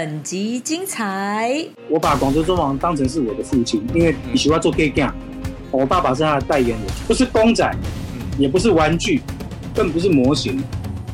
[0.00, 1.62] 本集精彩。
[1.90, 5.12] 我把广州中王当成是我的父亲，因为你喜欢做 gay gang，
[5.70, 7.70] 我爸爸是他的代言人，不是公仔，
[8.38, 9.20] 也不是玩具，
[9.74, 10.58] 更不是模型，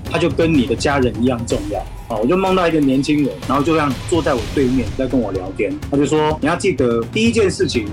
[0.09, 1.81] 他就跟你的家人一样重要。
[2.11, 7.89] 哦，我就梦到一个年轻人，然后就这样坐在我对面在跟我聊天，他就说你要记得第一件事情，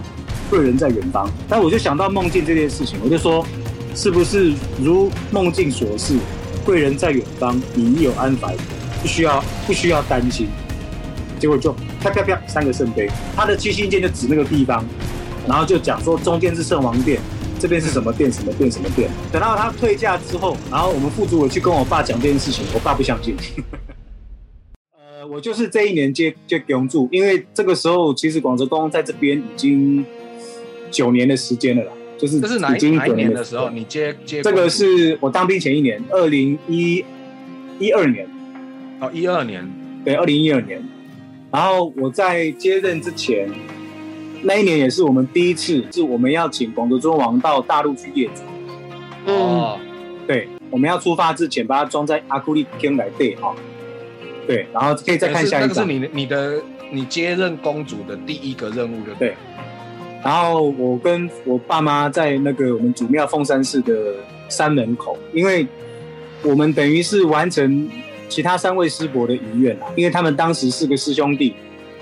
[0.48, 1.28] 贵人在远方。
[1.50, 3.44] 但我就想到梦境这件事情，我就说
[3.96, 6.20] 是不是如梦境所示，
[6.64, 8.56] 贵人在远方，你已有安排，
[9.02, 10.46] 不需要不需要担心。
[11.44, 14.82] 结果就啪啪啪三个圣杯，他的七星剑就指那个地方，
[15.46, 17.20] 然后就讲说中间是圣王殿，
[17.60, 19.10] 这边是什么殿什么殿什么殿。
[19.30, 23.36] 等到他退驾之后，然后我们副主委去跟我爸讲这件事情，我爸不相信。
[24.96, 30.06] 呃，我就是这一年接接永住，因为这个时候其实广州东在这边已经
[30.89, 33.70] 九年的时间了啦，就是这是哪已经一哪一九年的时候？
[33.70, 37.04] 你接接这个是我当兵前一年，二零一
[37.80, 38.26] 一二年。
[39.02, 39.70] 哦一二年，
[40.06, 40.82] 对，二零一二年。
[41.54, 43.48] 然后我在接任之前，
[44.42, 49.32] 那一年也是我们第一次，是我们要请广州中王到大陆去业主。
[49.32, 49.80] 哦，
[50.26, 53.56] 对，我们要出发之前，把它装在阿库利天来对哈。
[54.48, 55.62] 对，然后可以再看下一张。
[55.62, 59.36] 那个是你的你的你接任公主的第一个任务，就对
[60.23, 64.16] 然后我跟我爸妈在那个我们祖庙凤山寺的
[64.50, 65.67] 山门口，因为
[66.42, 67.88] 我们等于是完成
[68.34, 71.53] 其他三位师伯的遗愿啦，因为他们当时是个师兄弟，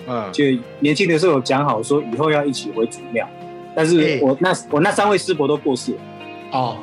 [0.07, 0.45] 嗯，就
[0.79, 3.27] 年轻的时候有讲好说以后要一起回祖庙，
[3.75, 5.97] 但是哎我那我那三位师伯都过世了。
[6.53, 6.77] 哦，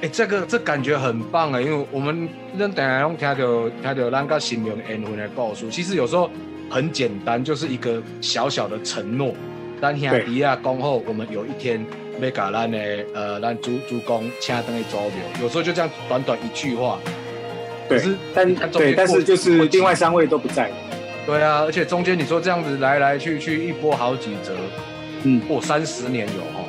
[0.00, 2.26] 哎，这个这感觉很棒啊，因为我们
[2.58, 6.30] 咱等下拢听到听到咱跟新娘缘分的告诉，其实有时候
[6.70, 9.34] 很简单，就是一个小小的承诺。
[9.78, 11.84] 咱兄弟啊，恭候，我们有一天
[12.18, 12.78] 要把咱的
[13.12, 16.98] 呃咱主主公请登去祖庙，有时候就这样短短一句话。
[17.88, 20.74] 对可是，但对，但是就是另外三位都不在了。
[21.26, 24.54] 对啊，而且中间你说这样子来来去去一波好几折，
[25.24, 26.64] 嗯，过三十年有哦。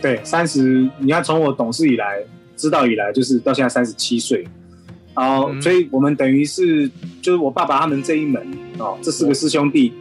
[0.00, 2.22] 对，三十，你要从我懂事以来，
[2.56, 4.46] 知道以来，就是到现在三十七岁，
[5.14, 6.88] 然后，嗯所以我们等于是
[7.20, 8.40] 就是我爸爸他们这一门
[8.78, 9.92] 哦，这四个师兄弟，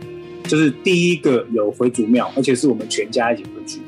[0.44, 3.80] 就是第一个有回祖庙，而且是我们全家一起回去。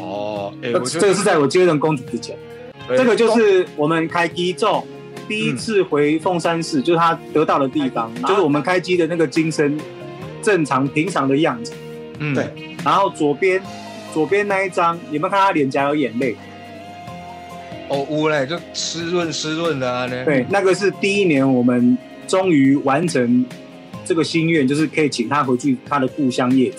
[0.00, 2.34] 哦，哎、这个是在我接任公主之前，
[2.88, 4.84] 对这个就是我们开机之后
[5.30, 9.78] 第一次回凤山市，就是他得到的地方，就是我们开机的那个金身
[10.42, 11.72] 正常平常的样子。
[12.18, 12.52] 嗯对
[12.84, 13.62] 然后左边
[14.12, 16.34] 左边那一张，有没有看他脸颊有眼泪？
[17.88, 20.24] 哦，乌嘞，就湿润湿润的啊呢。
[20.24, 21.96] 对，那个是第一年我们
[22.26, 23.46] 终于完成
[24.04, 26.78] 这个心愿，就是可以请他回去他的故乡业主。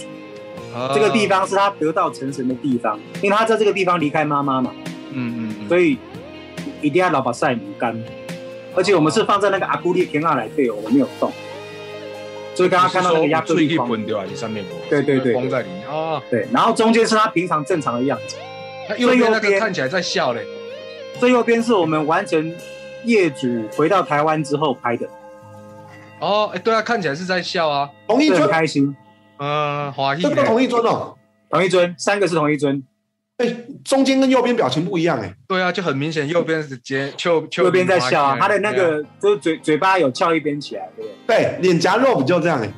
[0.75, 4.72] 啊这个地，方是他得到成神的地方，因为他在这个地方离开妈妈嘛，
[5.13, 5.97] 嗯嗯嗯，所以
[6.81, 7.97] 一定要老把晒母干。
[8.75, 11.31] 而且我们是放在那个阿古利天下来对，我们没有动。
[12.53, 14.75] 所以刚刚看到那个亚克最力框，一滚掉还是上面不？
[14.89, 16.21] 对对对封在里面啊。
[16.29, 18.35] 对，然后中间是他平常正常的样子，
[18.89, 20.45] 那右边那最右边个看起来在笑嘞。
[21.19, 22.53] 最右边是我们完成
[23.05, 25.07] 业主回到台湾之后拍的，
[26.19, 27.89] 哦，哎，对啊，看起来是在笑啊。
[28.07, 28.95] 同一尊，开心。
[29.37, 31.15] 嗯，华裔这个同一尊哦。
[31.49, 32.83] 同一尊，三个是同一尊，
[33.41, 35.34] 哎，中间跟右边表情不一样哎。
[35.47, 41.38] 对啊，就很明显，右边是直接右右边在笑啊，他的那个就是嘴嘴巴有翘一边起来，对不对？
[41.38, 42.72] 对，脸颊肉不就这样哎。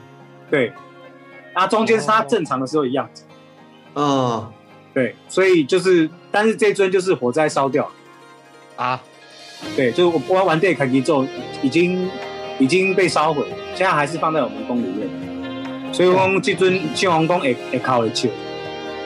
[0.50, 0.72] 对，
[1.53, 3.24] 啊，中间是他正常的时候的样子，
[3.96, 4.51] 嗯，
[4.94, 7.90] 对，所以就是，但是这尊就是火灾烧掉，
[8.75, 9.01] 啊，
[9.75, 11.25] 对，就是我玩完这凯迪之后，
[11.62, 12.07] 已经
[12.59, 13.44] 已经被烧毁，
[13.75, 18.30] 现在还是放在我们宫里面，所以我们这尊庆王宫也也靠了去，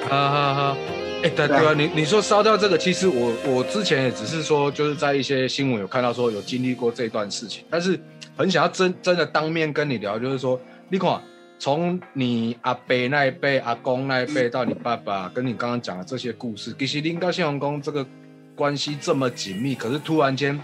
[0.10, 0.78] 哈哈哈。
[1.24, 8.00] 哎，对对啊，你你说烧掉这个，其实我我之前也只是说，就是在一些新闻有看到说有经历过这段事情，但是
[8.36, 10.60] 很想要真真的当面跟你聊，就是说，
[10.90, 11.20] 你看
[11.58, 18.06] 从你阿伯那一辈、阿公那一辈到你爸爸，跟你刚刚讲的这些故事，其实林跟谢王公这个
[18.56, 20.60] 关系这么紧密，可是突然间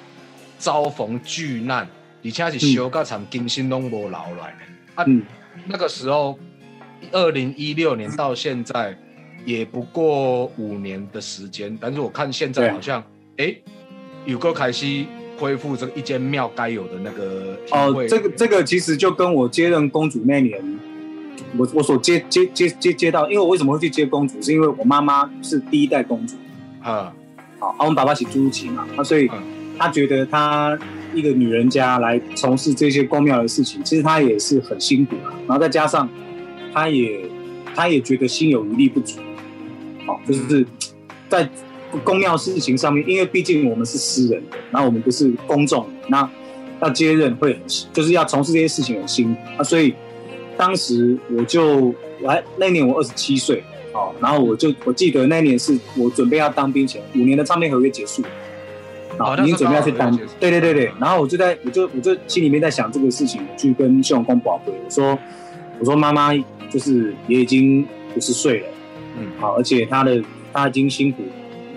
[0.60, 1.88] 遭逢巨难，
[2.24, 4.60] 而且是修到惨，金星都无留来呢。
[4.94, 5.24] 啊，嗯，
[5.66, 6.38] 那个时候，
[7.12, 8.96] 二零一六年到现在
[9.46, 13.04] 也不过五年的时间，但是我看现在好像，
[13.38, 13.56] 哎，
[14.26, 15.08] 有个凯西
[15.38, 20.62] 恢复这个一间庙该有的那个哦会，这个这个其实就跟我接任公主那年，
[21.58, 26.36] 我我所接接接接接到，因为我为什么会去接公主，是因为我妈妈是第一代公主。
[26.82, 27.14] 啊，
[27.60, 29.42] 好，啊，我们爸爸是朱祁嘛，那所以嗯。
[29.76, 30.78] 他觉得他
[31.16, 35.34] 一个女人家来从事这些公庙的事情，其实他也是很辛苦啊。
[35.48, 36.08] 然后再加上
[36.72, 37.26] 他也
[37.74, 39.24] 他也觉得心有余力不足，好，
[40.28, 40.66] 就是
[41.30, 41.50] 在
[42.04, 46.28] 公庙事情上面，因为毕竟我们是私人的，然后我们不是公众，那
[46.82, 47.62] 要接任会很
[47.94, 49.40] 就是要从事这些事情很辛苦。
[49.58, 49.94] 啊，所以
[50.58, 58.24] 当时我就我还那年我二十七岁，哦，然后我就我记得那年是我准备要当兵前，五年的唱片合约结束，
[59.18, 65.18] 啊，已经准备要去当对对对对，然后我就在我就我就心里面在想这个事情，我去跟谢永公宝贝，我说
[65.80, 66.34] 我说妈妈
[66.72, 67.86] 就是也已经
[68.16, 68.68] 五十岁了，
[69.18, 70.22] 嗯好，而且他的
[70.52, 71.24] 他已经辛苦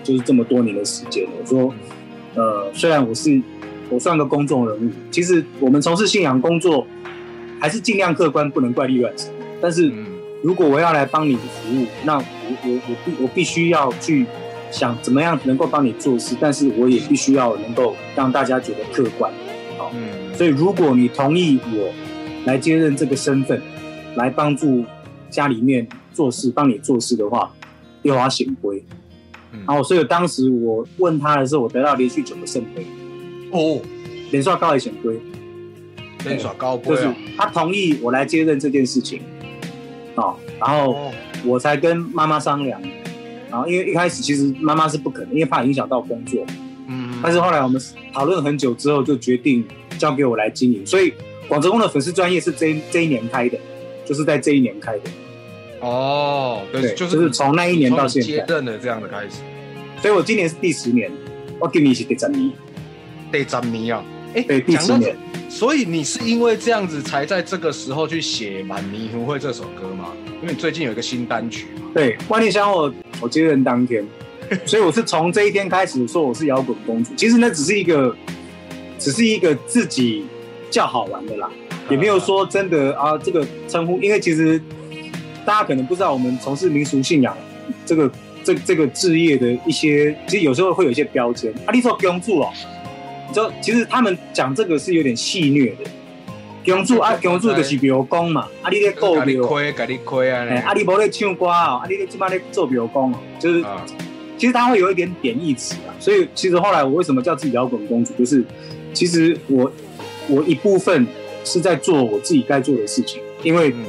[0.03, 1.73] 就是这么多年的时间了，我说
[2.35, 3.41] 呃，虽然我是
[3.89, 6.85] 我算个公众人物，其实我们从事信仰工作
[7.59, 9.29] 还是尽量客观，不能怪力乱神。
[9.61, 10.05] 但是嗯
[10.43, 12.23] 如果我要来帮你服务，那我
[12.63, 14.25] 我我必我必须要去
[14.69, 19.31] 想怎么样能够帮你做事，但是我也必须要能够让大家觉得客观。
[19.93, 21.91] 嗯，所以如果你同意我
[22.45, 23.59] 来接任这个身份，
[24.15, 24.85] 来帮助
[25.29, 25.87] 家里面
[26.17, 27.53] 做事，帮你做事的话，
[28.01, 28.83] 又要显规。
[29.51, 29.59] 嗯。
[29.67, 32.85] 然后，所以当时我问他的时候，我得到连续九个圣杯，
[33.51, 33.79] 哦，
[34.31, 35.19] 连刷高也显规。
[36.25, 39.21] 跟耍高就是他同意我来接任这件事情，
[40.15, 41.11] 哦，然后哦，
[41.45, 42.81] 我才跟妈妈商量，
[43.49, 46.43] 然后因为一开始其实妈妈是不可能，因为怕影响到工作，
[46.87, 47.79] 嗯，但是后来我们
[48.11, 49.63] 讨论很久之后，就决定
[49.97, 51.13] 交给我来经营，所以
[51.47, 53.57] 广泽工的粉丝专业是这一这一年开的，
[54.03, 55.03] 就是在这一年开的，
[55.79, 58.27] 哦，对，对，就就是从那一年到现在。
[58.27, 59.35] 接在，任的这样的开始，
[60.01, 61.11] 所以我今年是第十年，
[61.59, 62.51] 我给你是第十年，
[63.31, 63.95] 第十年。
[63.95, 64.03] 啊，
[64.35, 65.15] 哎，对，第十年，
[65.49, 70.09] 所以你是因为这样子才在这个时候去写《满迷糊会》这首歌吗？
[70.41, 71.89] 因为你最近有一个新单曲嘛。
[71.93, 74.05] 对，万念香我我接任当天，
[74.65, 77.11] 所以我是从这一天开始说我是摇滚公主。
[77.15, 78.15] 其实那只是一个，
[78.99, 80.25] 只是一个自己
[80.69, 81.49] 叫好玩的啦，
[81.89, 84.61] 也没有说真的啊这个称呼，因为其实
[85.47, 87.33] 大家可能不知道我们从事民俗信仰
[87.85, 88.11] 这个
[88.43, 91.49] 这这个置业的一些，其实有时候会有一些标签。
[91.65, 92.51] 啊，你说公主哦，
[93.29, 95.89] 你知道其实他们讲这个是有点戏谑的。
[96.65, 99.47] 公主啊，公主就是庙公嘛，啊，你咧告给你庙。
[99.47, 100.45] 亏，给你亏啊！
[100.49, 103.85] 哎，啊，你无咧唱歌哦，啊，你咧即摆咧做表功哦，就是啊，
[104.37, 108.43] 其实他会有一点贬义词啊，所以其实后来我为什么叫自己摇滚公主，就是
[108.93, 109.71] 其实我
[110.27, 111.07] 我一部分
[111.45, 113.85] 是在做我自己该做的事情，因为嗯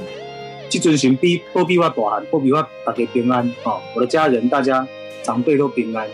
[0.68, 4.86] 去遵循比不比我大汉，不比我大家平安哦，我的家人大家
[5.22, 6.06] 长辈都平安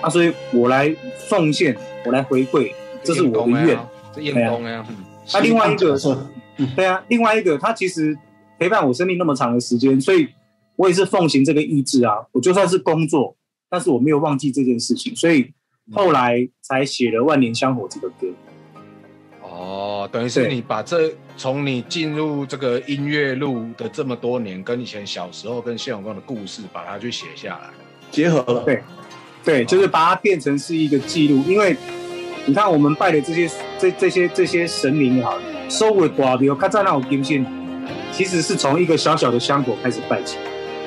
[0.00, 0.94] 啊，所以我来
[1.28, 2.72] 奉献，我来回馈，
[3.02, 3.76] 这是我的愿。
[3.76, 4.84] 啊，这验功呀。
[4.88, 4.96] 嗯
[5.32, 6.14] 那另外一个是
[6.76, 8.14] 对啊，另外一个，他其实
[8.58, 10.28] 陪伴我生命那么长的时间，所以
[10.76, 12.16] 我也是奉行这个意志啊。
[12.30, 13.34] 我就算是工作，
[13.70, 15.50] 但是我没有忘记这件事情，所以
[15.92, 18.26] 后来才写了《万年香火》这个歌。
[19.74, 27.70] 哦，等于是你把这从你进入这个音乐路的这么多年，跟以前小时候跟谢永光的故事，把它去写下来。
[28.08, 28.82] 结合了，对
[29.44, 31.76] 对，就是把它变成是一个记录，因为
[32.46, 35.36] 你看我们拜的这些这这些这些神明也好，
[35.68, 37.44] 收为大庙，看在那有金线，
[38.12, 40.38] 其实是从一个小小的香火开始拜起。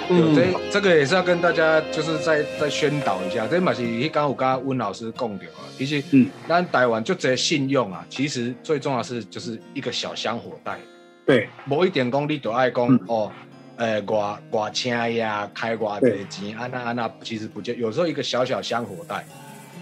[0.10, 0.36] 嗯。
[0.36, 6.30] 这这个也是要跟大家就是再再宣导一下，这嘛是迄刚我刚刚温老师讲到啊，其实嗯。
[6.48, 10.80] 咱台湾就这信用啊，其实最重要的是就是一个小香火袋，
[11.26, 11.50] 对。
[11.66, 13.00] 某一点功你都爱讲、嗯。
[13.08, 13.32] 哦，
[13.76, 19.24] 呃，外外车呀，开外的钱，安那安那，其实不就有时候一个小小香火袋，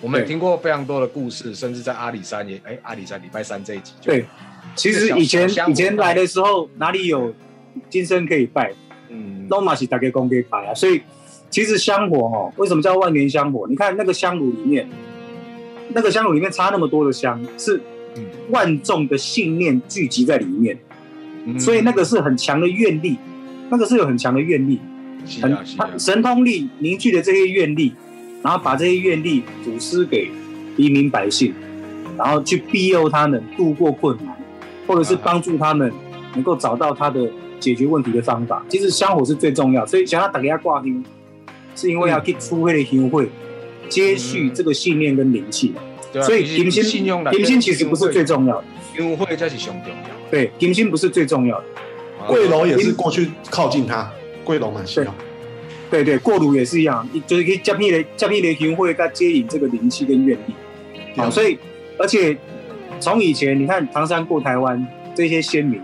[0.01, 4.25] 我们也对听过非常多的故事，甚至在阿里山也，哎，阿里山礼拜三这一集就对，
[4.75, 7.33] 其实以前以前来的时候哪里有
[7.89, 8.73] 金身可以拜？
[9.15, 11.01] 嗯，都嘛是大家公给拜啊，所以
[11.49, 13.65] 其实香火哦，为什么叫万年香火？
[13.69, 14.89] 你看那个香炉里面，
[15.93, 17.77] 那个香炉里面插那么多的香，是
[18.17, 18.23] 嗯。
[18.51, 20.77] 万众的信念聚集在里面，
[21.45, 21.59] 嗯。
[21.59, 23.17] 所以那个是很强的愿力，
[23.69, 24.79] 那个是有很强的愿力，
[25.41, 25.63] 很啊。
[25.77, 27.93] 啊，神通力凝聚的这些愿力，
[28.43, 30.29] 然后把这些愿力祖师给
[30.75, 31.53] 黎民百姓，
[32.17, 34.35] 然后去庇佑他们度过困难，
[34.85, 35.91] 或者是帮助他们
[36.33, 38.65] 能够找到他的解决问题的方法。
[38.69, 41.03] 其实香火是最重要，所以想要打给他挂香，
[41.75, 43.27] 是因为要去出会的香会，
[43.89, 45.73] 接续这个信念跟灵气。
[46.11, 48.65] 对啊所以金星信用金星其实不是最重要的，
[48.97, 49.97] 因为会才是上重要。
[50.31, 51.65] 对，金星不是最重要的。
[52.27, 54.11] 贵楼也是过去靠近他，
[54.43, 55.13] 贵楼蛮需要。
[55.91, 60.55] 对对，过炉也是一样，就是可以加密的加密的行会，它接引这个灵气跟愿力。
[61.15, 61.57] 好，所以
[61.99, 62.35] 而且
[62.99, 64.83] 从以前你看唐山过台湾
[65.13, 65.79] 这些先民，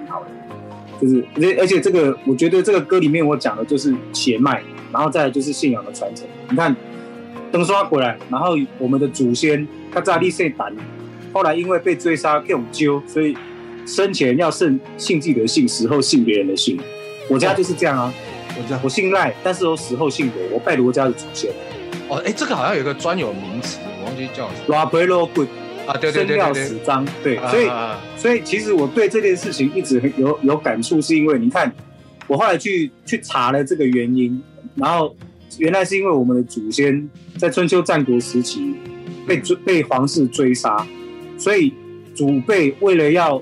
[1.01, 1.25] 就是
[1.59, 4.61] 而且这个我觉得这个歌里面我讲的就是血脉，
[4.93, 6.27] 然后再来就是信仰的传承。
[6.49, 6.75] 你看
[7.51, 10.71] 登刷回来，然后我们的祖先他在立圣胆，
[11.33, 13.35] 后来因为被追杀被我们揪，所以
[13.85, 16.79] 生前要信信自己的姓，死后信别人的姓。
[17.27, 18.13] 我家就是这样啊。
[18.57, 21.49] 我家我姓赖，但是我死后姓罗，我拜罗家的祖先。
[22.09, 25.47] 哦，哎，这个好像有一个专有名词，我忘记叫什么罗培罗滚，
[25.91, 26.65] 啊啊，对对生料对对。
[26.69, 27.69] 死章，对，所以
[28.17, 31.71] 所以其实我对这件事情一直很有有感触，是因为你看，
[32.27, 34.41] 我后来去去查了这个原因，
[34.75, 35.15] 然后
[35.57, 38.73] 原来是因为我们的祖先在春秋战国时期
[39.27, 40.85] 被追被皇室追杀，
[41.37, 41.73] 所以
[42.15, 43.41] 祖辈为了要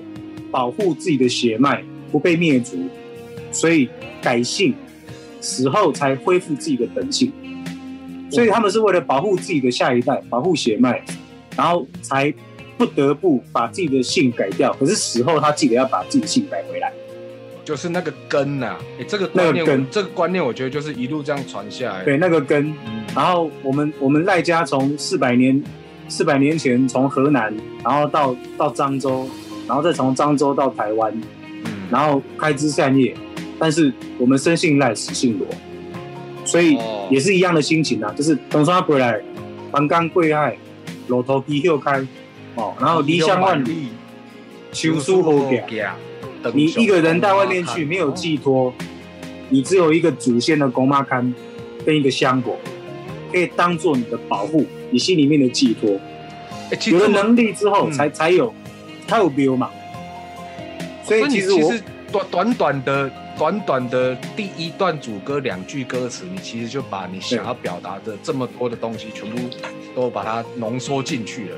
[0.50, 2.76] 保护自己的血脉不被灭族，
[3.52, 3.88] 所以
[4.20, 4.74] 改姓，
[5.40, 7.32] 死后才恢复自己的本性。
[8.30, 11.04] 所以他们是为了保护自己的下一代，保护血脉，
[11.56, 12.32] 然后才
[12.76, 14.72] 不得不把自己的姓改掉。
[14.74, 16.92] 可是死后他记得要把自己的姓改回来。
[17.62, 22.04] 就是那个根呐，哎，这个观念，那个根这个观念，我觉得就是一路这样传下来。
[22.04, 22.68] 对，那个根。
[22.86, 25.62] 嗯，然后我们我们赖家从四百年
[26.08, 27.54] 四百年前从河南，
[27.84, 29.28] 然后到到漳州，
[29.68, 31.12] 然后再从漳州到台湾，
[31.64, 33.14] 嗯然后开枝散叶。
[33.56, 35.46] 但是我们生姓赖，死姓罗，
[36.46, 39.20] 所以哦也是一样的心情啊，就是东山回来，
[39.70, 40.56] 黄冈贵爱，
[41.10, 42.00] 裸头皮又开，
[42.54, 43.88] 哦，然后离乡万里，
[44.72, 45.84] 求书后给。
[46.54, 48.72] 你一个人到外面去没有寄托，
[49.50, 51.30] 你只有一个祖先的公妈龛
[51.84, 52.56] 跟一个香火，
[53.30, 56.00] 可以当做你的保护，你心里面的寄托。
[56.86, 58.54] 有了能力之后，嗯才才有
[59.06, 59.68] 才有标嘛。
[61.04, 61.74] 所以其实我
[62.12, 69.38] 短短短的短短的第一段主歌两句歌词，你其实就把你想要表达的这么多的东西，全部
[69.96, 71.56] 都把它浓缩进去了。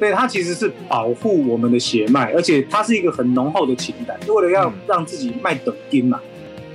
[0.00, 6.18] 对它其实是保护我们的血脉，而且它是一个很浓厚的情感，为了要嗯让自己脉等根嘛，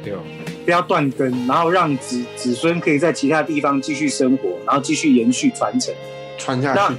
[0.04, 0.20] 对哦，
[0.66, 5.92] 不要断根，然后让子子孙可以在其他地方继续生活，然后继续延续传承。
[5.96, 6.94] 那传下去，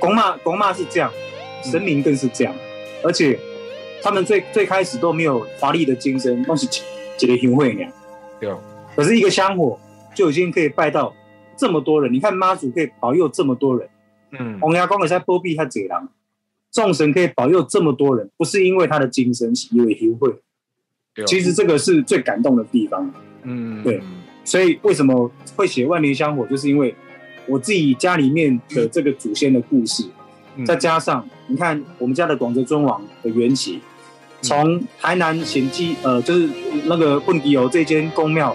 [0.00, 1.08] 公骂公骂是这样，
[1.62, 2.52] 神明更是这样，
[3.04, 3.38] 而且
[4.04, 6.66] 他们最最开始都没有华丽的金身，都是
[7.16, 7.90] 几个行会娘。
[8.38, 8.50] 对。
[8.50, 8.60] 哦，
[8.94, 9.80] 可是一个香火
[10.14, 11.14] 就已经可以拜到
[11.56, 13.88] 这么多人，你看妈祖可以保佑这么多人，
[14.32, 16.10] 嗯，洪牙公也在波比他贼狼，
[16.70, 20.30] 众神可以保佑这么多人，不是因为他的金身，是因为行会。
[21.26, 23.10] 其实这个是最感动的地方。
[23.44, 24.02] 嗯，对。
[24.44, 26.94] 所以为什么会写万年香火，就是因为
[27.46, 30.04] 我自己家里面的这个祖先的故事，
[30.56, 30.66] 嗯。
[30.66, 33.80] 再加上你看我们家的广泽尊王的缘起，
[34.44, 36.46] 从台南显基呃，就是
[36.84, 38.54] 那个混迪油这间宫庙，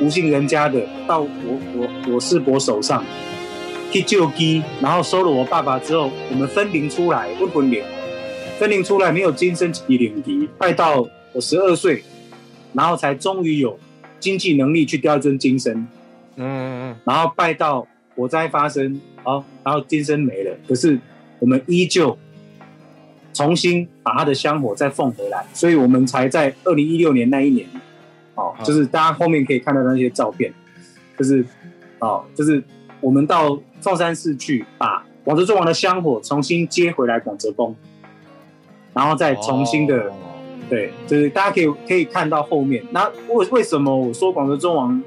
[0.00, 1.28] 吴姓人家的，到我
[1.76, 3.04] 我我师伯手上
[3.92, 7.84] 去救鸡，然后收了我爸爸之后，我们分灵出来，不分灵，
[8.58, 12.02] 分灵出来没有今生一领敌，拜到我十二岁，
[12.72, 13.78] 然后才终于有
[14.18, 15.72] 经济能力去雕一尊金身，
[16.34, 16.96] 嗯嗯嗯。
[17.04, 17.86] 然后拜到
[18.16, 20.98] 火灾发生，好，然后金身没了，可是
[21.38, 22.18] 我们依旧
[23.36, 27.68] 重新把它的香火再奉回来，所以我们才在二零一六年那一年，
[28.34, 30.50] 哦，就是大家后面可以看到那些照片，
[31.18, 31.44] 就是
[31.98, 32.64] 哦，就是
[33.02, 37.76] 我们到凤山寺去把广泽尊王的香火重新接回来广泽宫，
[38.94, 40.08] 然后再嗯，重新的。
[40.08, 40.12] 哦
[40.68, 42.84] 对，就是大家可以可以看到后面。
[42.90, 45.00] 那为为什么我说广泽尊王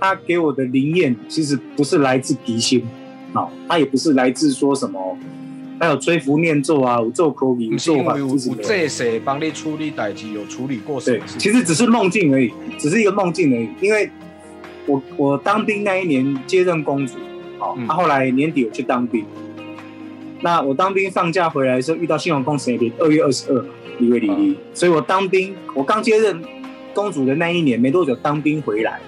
[0.00, 2.84] 他给我的灵验其实不是来自迪心，
[3.32, 5.16] 哦、他也不是来自说什么，
[5.78, 8.62] 还有吹拂念咒啊，有咒口语、不是因咒法为有有之类的。
[8.64, 11.20] 这谁帮你处理代志，有处理过事？
[11.38, 13.68] 其实只是梦境而已，只是一个梦境而已。
[13.80, 14.10] 因为
[14.86, 17.14] 我我当兵那一年接任公主，
[17.58, 19.24] 好、嗯他、后来年底我去当兵。
[20.40, 23.68] 那我当兵放假回来的时候，遇到新王公生日，二月二十二嘛，
[23.98, 26.40] 李维李黎，所以我当兵，我刚接任
[26.94, 29.00] 公主的那一年没多久，当兵回来，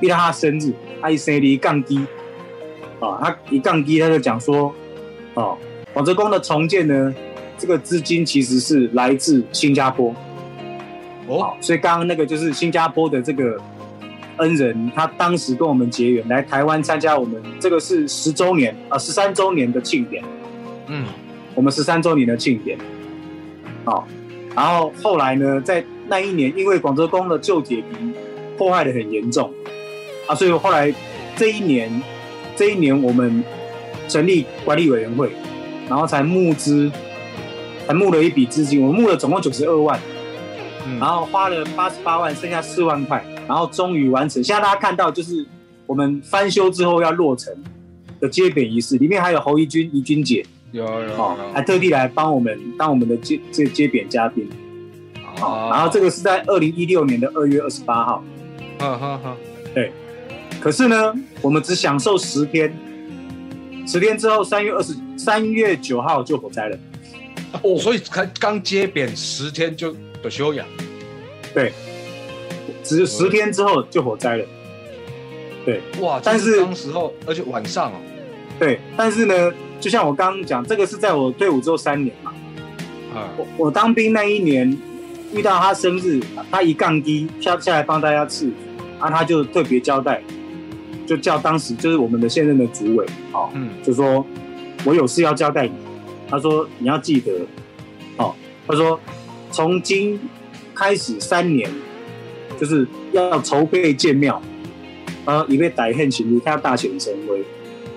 [0.00, 1.98] 遇到他生日，他一生日杠低，
[3.00, 4.74] 啊，他一杠低，他就讲说，
[5.34, 5.58] 哦，
[5.96, 7.14] 广泽宫的重建呢，
[7.56, 10.14] 这个资金其实是来自新加坡，
[11.26, 13.56] 哦，所以刚刚那个就是新加坡的这个
[14.36, 20.22] 恩人，他当时跟我们结缘，来台湾参加我们这个是十周年啊十三周年的庆典，
[20.88, 21.06] 嗯，
[21.54, 22.76] 我们十三周年的庆典，
[23.86, 24.06] 好，
[24.54, 28.12] 然后后来呢，在那一年，因为广州宫的旧铁皮
[28.58, 29.50] 破坏的很严重
[30.26, 30.94] 啊，所以后来
[31.36, 31.90] 这一年，
[32.54, 33.42] 这一年我们
[34.06, 35.32] 成立管理委员会，
[35.88, 36.90] 然后才募资，
[37.86, 39.98] 才募了一笔资金，我们募了总共九十二万。
[40.88, 44.40] 嗯然后花了八十八万，剩下四万块，然后终于完成。
[44.42, 45.44] 现在大家看到就是
[45.84, 47.52] 我们翻修之后要落成
[48.20, 54.48] 的接匾仪式，里面还有侯怡君、怡君姐有有哦，还，特地来帮我们当我们的接这接匾嘉宾。
[55.40, 58.24] 哦，然后这个，是在二零一六年的二月二十八号，
[58.78, 59.36] 呵呵呵，
[60.60, 61.12] 可是呢，
[61.42, 62.72] 我们只享受十天，
[63.88, 64.94] 十天之后三月二十
[65.26, 66.78] 三月九号就火灾了。
[67.62, 69.92] 哦，所以才刚接扁十天就
[70.22, 70.64] 的休养，
[71.52, 71.72] 对，
[72.84, 74.44] 只有十天之后就火灾了。
[75.64, 76.20] 对哇！
[76.22, 77.96] 但是当时候，而且晚上哦，
[78.56, 82.32] 对，但是呢，就像我刚刚讲，这个是在我退伍之后三年嘛。
[83.12, 84.78] 啊，我我当兵那一年
[85.34, 86.20] 遇到他生日，
[86.52, 88.52] 他一杠低下下来帮大家赐福，
[89.00, 90.22] 啊，他就特别交代，
[91.04, 94.24] 就叫当时就是我们的现任的主委，哦，嗯就说
[94.84, 95.72] 我有事要交代你，
[96.28, 97.32] 他说你要记得，
[98.16, 98.34] 哦，
[98.66, 99.00] 他说
[99.50, 100.20] 从今
[100.74, 101.70] 开始三年，
[102.60, 104.40] 就是要筹备建庙，
[105.24, 107.42] 啊，以备逮恨行，他要大显神威，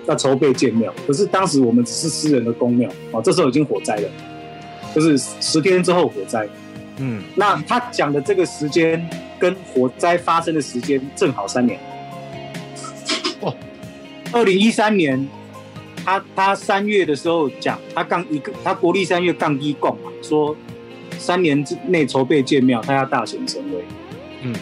[0.06, 0.92] 要筹备建庙。
[1.06, 4.08] 可是当时我们只是私人的公庙，哦，这时候已经火灾了，
[4.94, 6.48] 就是十天之后火灾。
[6.98, 9.08] 嗯，那他讲的这个时间
[9.38, 11.78] 跟火灾发生的时间正好三年。
[13.40, 13.54] 哦，
[14.32, 15.26] 二零一三年，
[16.04, 20.56] 他他三月的时候讲，他杠一个他国历三月杠一共嘛，说
[21.18, 23.84] 三年之内筹备建庙，他要大显神威。
[24.42, 24.54] 嗯，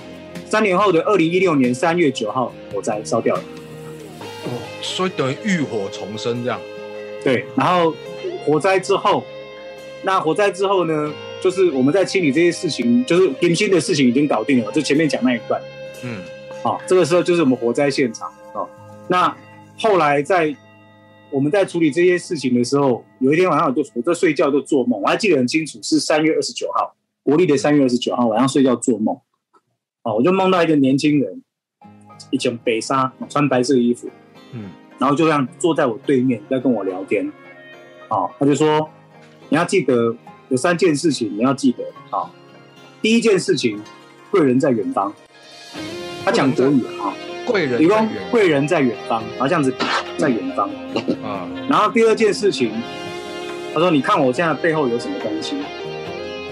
[0.47, 3.43] 三年后的二零一六年三月九号，火灾烧掉了。
[4.45, 4.51] 哦，
[4.83, 6.61] 所以等于浴火重生这样。
[7.23, 7.95] 对，然后
[8.45, 9.25] 火灾之后，
[10.03, 15.61] 那火灾之后呢，就是我们在清理这些事情，就是更新的事情已经搞定了，就前面讲那一段。
[16.03, 16.23] 嗯
[16.63, 18.69] 好，这个时候就是我们火灾现场哦。
[19.07, 19.35] 那
[19.79, 20.55] 后来在
[21.31, 29.17] 我们在处理这些事情的时候，有一天晚上我就我在睡觉就做梦，我还记得很清楚，是三月二十九号，国历的三月二十九号晚上睡觉做梦，
[30.03, 31.43] 哦，我就梦到一个年轻人，
[32.31, 34.09] 以前北沙，穿白色衣服，
[34.53, 34.71] 嗯。
[34.99, 37.33] 然后就这样坐在我对面在跟我聊天，
[38.09, 38.91] 哦，他就说
[39.49, 40.17] 你要记得
[40.49, 42.29] 有三件事情你要记得，啊、
[43.01, 43.81] 第一件事情，
[44.33, 45.15] 贵人在远方，
[46.25, 47.15] 他讲国语啊，
[47.47, 49.73] 贵人一共在远贵人在远方，然后这样子
[50.19, 50.69] 在远方，
[51.23, 52.71] 啊，然后第二件事情，
[53.73, 55.57] 他说你看我现在背后有什么东西，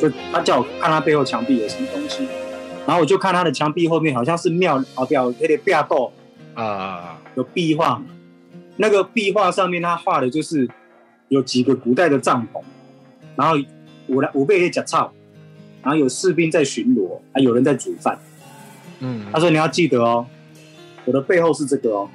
[0.01, 2.27] 就他叫我看他背后墙壁有什么东西，
[2.87, 6.11] 然后我就看他的墙壁后面好像是庙啊表有点壁斗。
[6.55, 8.03] 啊，有壁画，
[8.79, 10.67] 那个壁画上面他画的就是
[11.29, 12.63] 有几个古代的帐篷，
[13.37, 13.63] 然后
[14.07, 15.13] 我来五辈在讲操，
[15.83, 18.19] 然后有士兵在巡逻，还有人在煮饭。
[19.01, 19.27] 嗯。
[19.31, 20.27] 他说你要记得哦，
[21.05, 22.09] 我的背后是这个哦，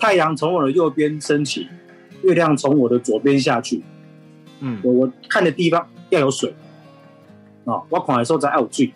[0.00, 1.68] 太阳从我的右边升起，
[2.22, 3.82] 月亮从我的左边下去，
[4.60, 6.54] 嗯我我看的地方要有水，
[7.64, 8.92] 哦，我看的时候才要有水。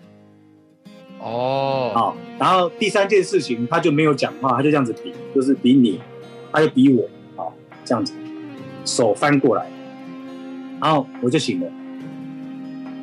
[1.20, 6.00] 哦，好，然后第三件事情他就没有讲话，他就这样子比，就是比你，
[6.52, 8.12] 他就比我，好，这样子，
[8.84, 9.66] 手翻过来，
[10.80, 11.66] 然后我就醒了，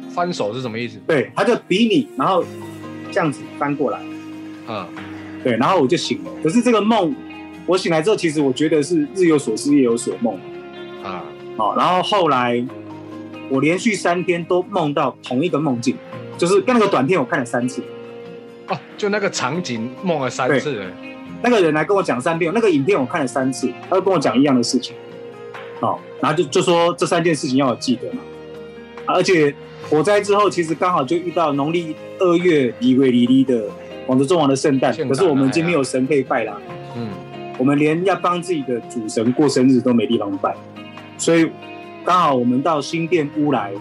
[0.10, 1.00] 翻手是什么意思？
[1.08, 2.44] 对，他就比你，然后
[3.12, 4.00] 这样子翻过来，
[4.68, 4.88] 嗯，
[5.44, 6.32] 对，然后我就醒了。
[6.44, 7.16] 可是这个梦，
[7.66, 10.36] 我醒来之后，其实我觉得是日有所思，夜有所梦，
[11.04, 11.24] 啊，
[11.58, 12.64] 好，然后后来
[13.50, 15.96] 我连续三天都梦到同一个梦境，
[16.38, 17.82] 就是跟那个短片我看了三次，
[18.68, 20.92] 哦，就那个场景梦了三次了，
[21.44, 24.96] 那个人来跟我讲三遍，那个影片我看了三次，他就跟我讲一样的事情，
[25.80, 28.20] 好，然后就就说这三件事情要我记得嘛，
[29.06, 29.54] 啊而且
[29.90, 33.64] 火灾之后，其实刚好就遇到农历二月离为离离的
[34.06, 36.58] 广州中王的圣诞，圣诞可是我们已经没有神可以拜啦，
[36.96, 37.10] 嗯
[37.62, 40.56] 我们连要帮自己的主神过生日都没地方拜，
[41.16, 41.48] 所以
[42.04, 43.72] 刚好我们到新店乌来，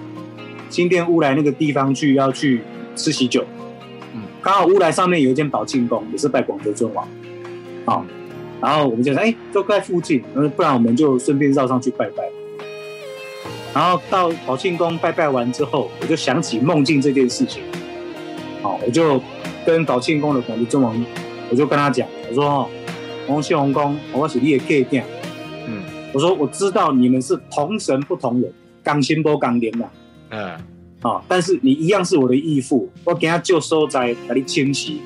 [0.69, 2.61] 新店乌来那个地方去要去
[2.95, 3.43] 吃喜酒，
[4.15, 4.21] 嗯。
[4.43, 7.09] 刚好乌来上面有一间宝庆宫，也是拜广德尊王，
[7.87, 8.05] 好，
[8.61, 12.23] 然后我们就说，哎、就在附近，嗯，不然我们就顺便绕上去拜拜。
[13.73, 17.63] 然后到宝庆宫拜拜完之后，我就想起梦境这件事情，
[18.61, 19.19] 好，我就
[19.65, 21.03] 跟宝庆宫的广德尊王，
[21.49, 22.69] 我就跟他讲，我说，哦，
[23.31, 25.05] 洪秀洪公，我是你的 K 店，
[25.69, 25.85] 嗯。
[26.13, 29.89] 我说我知道你们是同神不同人，港心不港联嘛，
[30.31, 30.59] 嗯。
[31.03, 35.01] 啊，但是你一样是我的义父，我给他就收在给你清洗。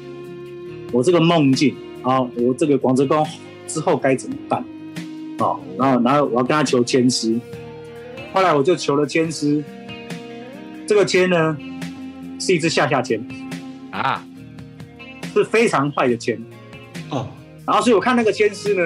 [0.90, 3.26] 我这个梦境啊，我这个广泽宫
[3.68, 4.64] 之后该怎么办？
[5.38, 7.38] 啊，然后然后我要跟他求签师，
[8.32, 9.62] 后来我就求了签师，
[10.86, 11.56] 这个签呢
[12.40, 13.22] 是一支下下签，
[13.90, 14.24] 啊，
[15.34, 16.42] 是非常坏的签。
[17.10, 17.28] 哦，
[17.66, 18.82] 然后所以我看那个签师呢，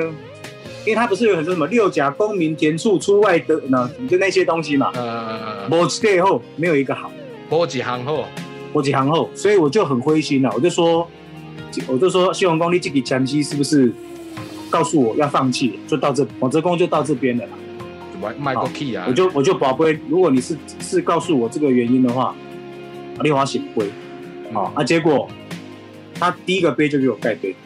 [0.86, 7.10] 因为他不是有很多什么六甲公民田处出外的呢，就那些东西嘛，呃，某几后没有一个好。
[7.48, 8.26] 波几行后，
[8.72, 10.52] 波几行后，所以我就很灰心了。
[10.54, 11.08] 我就说，
[11.86, 13.90] 我就说，西王公你这个前期是不是
[14.70, 15.80] 告诉我要放弃？
[15.86, 17.52] 就到这，广泽公就到这边了啦。
[18.12, 22.34] 就卖卖过 key 啊，我就我就宝贝，如果你是是告诉我这个原因的话，
[23.16, 23.86] 啊，丽华醒杯，
[24.52, 25.26] 好、啊，结果
[26.20, 27.56] 他第一个杯就给我盖杯，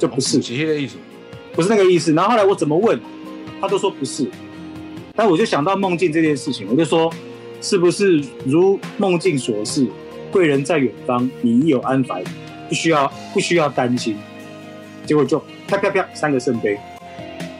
[0.00, 0.96] 就不是，是那个意思，
[1.52, 2.12] 不是那个意思。
[2.14, 2.98] 然后后来我怎么问，
[3.60, 4.26] 他都说不是。
[5.14, 7.12] 但我就想到梦境这件事情，我就说，
[7.60, 9.86] 是不是如梦境所示，
[10.32, 12.24] 贵人在远方，你已有安排，
[12.68, 14.16] 不需要不需要担心。
[15.04, 16.78] 结果就啪啪啪三个圣杯，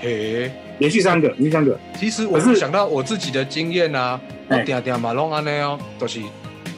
[0.00, 1.78] 嘿，连续三个，连续三个。
[1.98, 6.20] 其实我是是想到我自己的经验啊，我哎定定嘛拢安尼哦，就是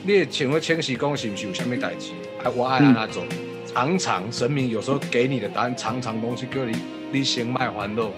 [0.04, 2.10] 你也请问千玺讲是不是有啥物代志？
[2.42, 3.22] 啊，我爱安那做。
[3.74, 6.76] 常常神明有时候给你的答案，常常东西叫你
[7.10, 8.12] 你先卖还肉，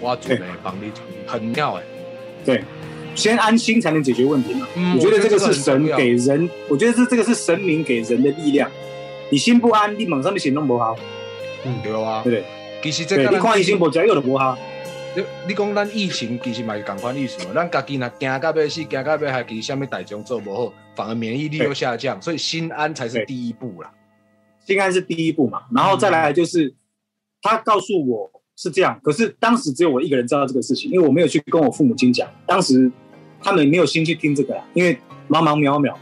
[0.00, 0.92] 我准备帮你
[1.26, 1.82] 很妙哎、
[2.44, 2.62] 对，
[3.14, 4.68] 先安心才能解决问题嘛。
[4.76, 8.70] 嗯我觉得这个是神给人，我觉得是这个是神明给人的力量。
[9.30, 10.96] 你心不安，你马上就行动不好，
[11.64, 12.44] 嗯对啊对，不对？
[12.82, 14.56] 其实这，个你看医生不加药就不好。
[15.16, 23.90] 你你讲咱疫情其实嘛是共款意思嘛，咱家己若惊到要死，惊到要害，其实啥物代种做不好，反而免疫力又下降，所以心安才是第一步啦。
[24.72, 26.74] 应该是第一步嘛，然后再来就是
[27.42, 32.90] 他告诉我是这样，可是当时只有我一个人知道这个事情，因为我没有去跟我父母亲讲，当时
[33.42, 34.96] 他们没有心去听这个啦，因为
[35.28, 35.94] 茫茫渺渺。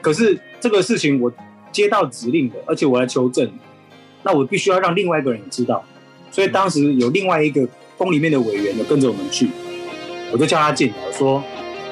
[0.00, 1.32] 可是这个事情我
[1.72, 3.50] 接到指令的，而且我来求证，
[4.22, 5.84] 那我必须要让另外一个人知道，
[6.30, 7.68] 所以当时有另外一个
[7.98, 9.50] 宫里面的委员呢跟着我们去，
[10.32, 11.42] 我就叫他进来，我说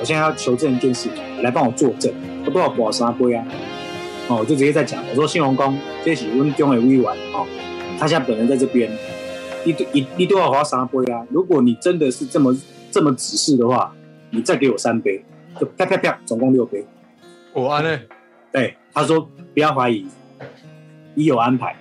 [0.00, 1.08] 我现在要求证一件事，
[1.42, 2.12] 来帮我作证，
[2.46, 3.44] 我多少保啥杯啊？
[4.28, 7.46] 哦，我就直接在讲，我说新龙宫这是温中的委员哦，
[7.98, 8.90] 他现在本人在这边，
[9.64, 11.26] 你你你都要花三杯啊！
[11.30, 12.54] 如果你真的是这么
[12.90, 13.94] 这么指示的话，
[14.30, 15.24] 你再给我三杯，
[15.58, 16.84] 就啪啪啪，总共六杯。
[17.54, 17.98] 我安呢，
[18.52, 19.20] 对，他说
[19.54, 20.06] 不要怀疑，
[21.14, 21.74] 已有安排。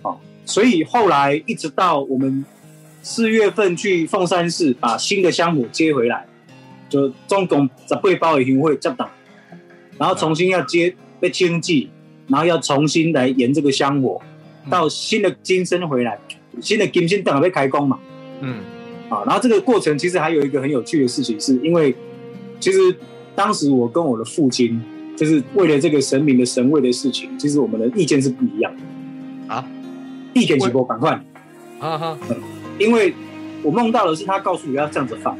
[0.00, 2.42] 哦，所以后来一直到我们
[3.02, 6.26] 四月份去凤山市把新的香火接回来，
[6.88, 9.10] 就总共十八包的香火接档，
[9.98, 11.88] 然后重新要接被清祭，
[12.26, 14.20] 然后要重新来沿这个香火，
[14.68, 16.18] 到新的金身回来，
[16.60, 17.96] 新的金身等被开工嘛。
[18.40, 18.56] 嗯，
[19.08, 21.94] 啊，然后这个过程其实还有一个很有趣的事情，是因为
[22.58, 22.78] 其实
[23.36, 24.82] 当时我跟我的父亲，
[25.16, 29.54] 就是为了这个神明的神位的事情，其实我们的意见是不一样的。
[29.54, 29.64] 啊。
[30.34, 31.22] 意见是不赶快，
[31.78, 32.18] 哈哈，
[32.78, 33.12] 因为
[33.62, 35.36] 我梦到的是他告诉我要这样子放，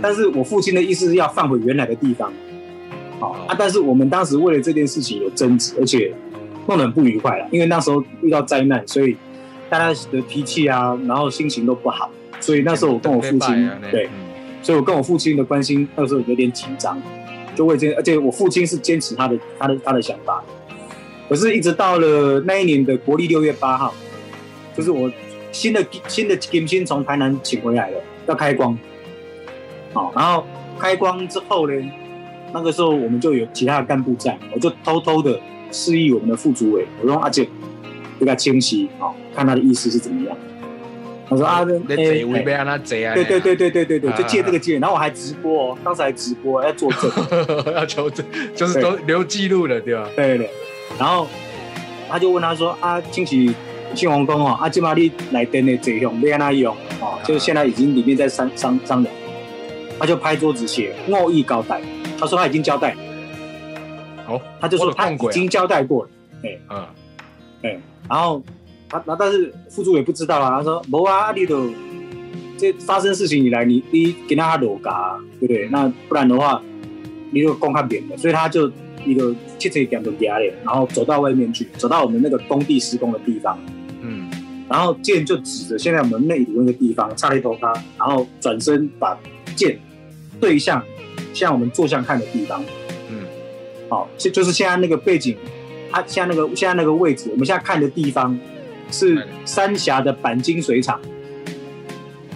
[0.00, 2.32] 但是我父亲的意思是要放回原来的地方。
[3.18, 6.12] 好啊，但是我们当时为了这件事情有争执，而且
[6.66, 9.16] 弄得很不愉快了，因为那时候遇到灾难，所以
[9.68, 14.06] 大家的脾气啊，然后心情都不好，所以那时候我跟我父亲对。
[14.06, 14.26] 嗯
[14.62, 17.00] 所以我跟我父亲的关心那时候有点紧张，
[17.54, 20.42] 就为这，而且我父亲是坚持他的他的他的想法。
[21.28, 23.94] 可是，一直到了那一年的国历六月八号，
[24.76, 25.08] 就是我
[25.52, 28.76] 新的新的金星从台南请回来了，要开光。
[29.92, 30.44] 好，然后
[30.80, 31.90] 开光之后呢，
[32.52, 35.38] 那个时候我们就有其他的干部在，我就偷偷的
[35.70, 37.48] 示意我们的副主委，我说阿姐，
[38.18, 40.36] 给他清晰，好，看他的意思是怎么样。
[41.28, 43.12] 他说啊，你哎坐位要安那坐啊？
[43.14, 47.10] 对对对对对对对，啊就借这个机会，然后我还直播哦， 当时还直播要作证，
[47.74, 50.08] 要求证，就是都留记录了，对吧？
[50.14, 50.50] 对对对，
[50.98, 51.26] 然后
[52.08, 53.52] 他就问他说啊，亲戚
[53.92, 59.12] 庆王公哦，啊，今嘛你来登的贼用要安那用哦，就是现在已经里面在商商商量，
[59.98, 61.80] 他就拍桌子写恶意交代，
[62.18, 63.00] 他说他已经交代了，
[64.28, 66.10] 哦，他就说他已经交代过了，
[66.42, 66.86] 哎嗯，
[67.62, 68.42] 哎，然后
[68.88, 71.70] 他，那但是副主也不知道啊，他说无啊，你都
[72.56, 75.68] 这发生事情以来，你你给他裸嘎，对不对？
[75.68, 76.62] 那不然的话，
[77.30, 78.72] 你就公开扁了，所以他就
[79.04, 83.58] 一个切切点都压了，然后走到外面去，走到我们那个工地施工的地方，
[84.00, 84.30] 嗯，
[84.70, 89.18] 然后剑就指着现在我们内部那个地方，插了一头他，然后转身把
[89.54, 89.78] 剑
[90.40, 90.82] 对向
[91.36, 92.64] 像我们坐向看的地方，
[93.10, 93.24] 嗯，
[93.90, 95.36] 好，就就是现在那个背景，
[95.92, 98.38] 它现在那个现在那个位置，我们现在看的地方
[98.90, 100.98] 是三峡的钣金水厂，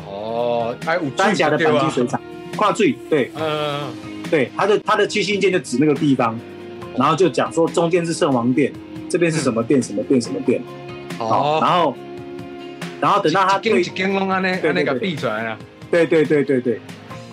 [0.06, 0.76] 哦，
[1.16, 2.20] 三峡的对吧钣金水厂
[2.56, 3.30] 跨最对。
[3.36, 3.88] 嗯，
[4.30, 6.38] 对，它的它的七星剑就指那个地方，
[6.96, 8.70] 然后就讲说中间是圣王殿，
[9.08, 10.62] 这边是什么殿什么殿什么殿，
[11.16, 11.96] 好，哦，然后
[13.00, 15.58] 然后等到他对一间拢安尼对安尼个对闭出来了，
[15.90, 16.78] 对对对对对，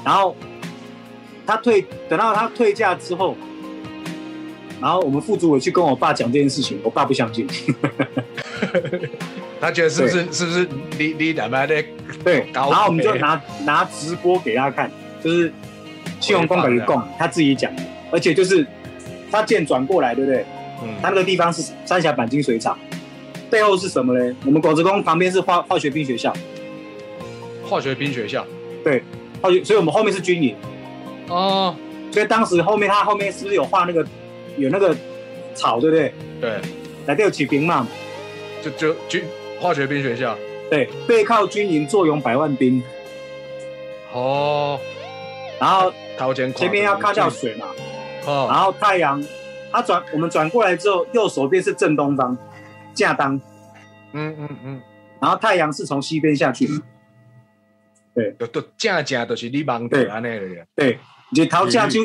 [0.05, 0.35] 然后
[1.47, 3.35] 他退，等到他退驾之后，
[4.81, 7.47] 然后我们副主委去跟我爸讲这件事情，我爸不相信。
[9.59, 10.67] 他觉得是不是是不是
[10.99, 11.83] 你你两边在
[12.23, 14.91] 对，然高后我们就拿拿直播给他看，
[15.23, 15.51] 就是
[16.19, 17.81] 信用公给你供，他自己讲的，
[18.11, 18.63] 而且就是
[19.31, 20.45] 他剑转过来，对不对？
[20.83, 20.89] 嗯。
[21.01, 22.77] 他那个地方是三峡钣金水厂，
[23.49, 24.35] 背后是什么呢？
[24.45, 26.31] 我们果子宫旁边是化化学兵学校，
[27.63, 28.45] 化学兵学校。
[28.83, 29.01] 对
[29.41, 30.55] 化学，所以我们后面是军营，
[31.29, 31.75] 哦，
[32.11, 34.05] 所以当时后面他后面是不是有画那个
[34.57, 34.95] 有那个
[35.53, 36.13] 草，对不对？
[36.39, 36.61] 对，
[37.05, 37.87] 来都有起兵嘛，
[38.61, 39.23] 就就军
[39.59, 40.37] 化学兵学校。
[40.69, 42.83] 对，背靠军营，坐拥百万兵，
[44.13, 44.79] 哦，
[45.59, 47.67] 然后头前前面要看到水嘛，
[48.25, 48.47] 哦。
[48.51, 49.23] 然哦，后太阳，
[49.71, 52.37] 他转我们转过来之后，右手边是正东方，
[52.93, 53.39] 架当，
[54.11, 54.81] 嗯嗯嗯，
[55.21, 56.67] 然后太阳是从西边下去，
[58.13, 60.03] 对，就都正正都是你忙对。
[60.03, 60.65] 的安尼的。
[60.75, 60.99] 对，
[61.35, 61.99] 日头正手，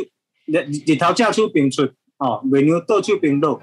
[0.46, 1.82] 日日头正手并出，
[2.18, 3.60] 哦，月娘倒手并落，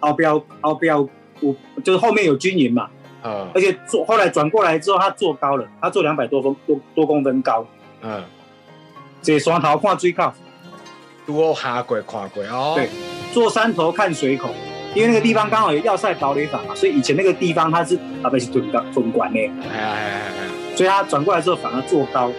[0.00, 1.08] 后标后标
[1.40, 2.88] 有就是后面有军营嘛，
[3.22, 3.50] 嗯。
[3.54, 7.66] 而且坐后来转过来之后，他坐高了，他坐两百多分多多公分高，
[8.02, 8.22] 嗯，
[9.22, 10.32] 这山头看水口，
[11.26, 12.74] 拄好下过看过哦。
[12.76, 12.88] 对
[13.32, 14.50] 坐山头看水口，
[14.94, 22.32] 因为那个地方刚好有要塞堡垒法嘛，所以以前那个地方它是啊不是屯港屯管的，哎呀哎呀哎呀，所以他转过来之后反而坐高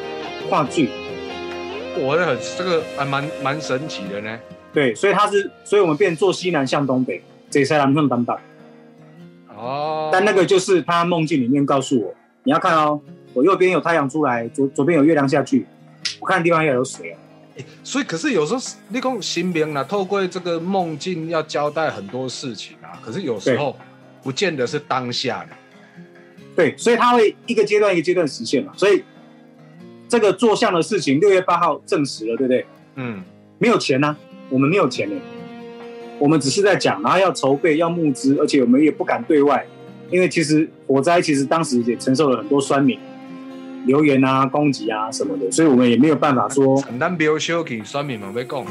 [0.49, 0.89] 看水，
[1.97, 4.39] 我那很这个还蛮蛮神奇的呢。
[4.73, 8.33] 对，所以他是，所以我们变坐西南向东北，这才南向东北。
[9.55, 12.99] 哦，但那个就是他梦境里面告诉我，你要看哦，
[13.33, 15.65] 我右边有太阳出来，左左边有月亮下去，
[16.19, 17.17] 我看的地方要有水哦。
[17.83, 23.77] 所以，可是有时候你讲新明啊，透过这个梦境要交代很多事情啊，可是有时候
[24.23, 25.55] 不见得是当下的。
[26.55, 28.71] 对，所以他会一个阶段一个阶段实现嘛。
[28.77, 29.03] 所以
[30.11, 32.65] 这个做相的事情，六月八号证实了，对不对？
[32.95, 33.23] 嗯，
[33.59, 34.13] 没有钱呐、
[34.49, 35.15] 我们没有钱呢，
[36.19, 39.65] 我们只是在讲，然后要筹备，要募资，而且我们也不敢对外，
[40.09, 42.99] 因为其实火灾其实当时也承受了很多酸民
[43.85, 48.65] 留言啊、攻击啊什么的，所以我们也没有办法说，咱没小气，选民们要讲，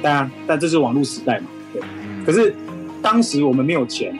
[0.00, 1.82] 当然，但这是网络时代嘛，对。
[1.82, 2.54] 嗯可是
[3.02, 4.16] 当时我们没有钱，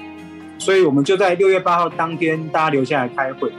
[0.59, 3.53] 所以我们就在六月八号当天，大家留下来开会，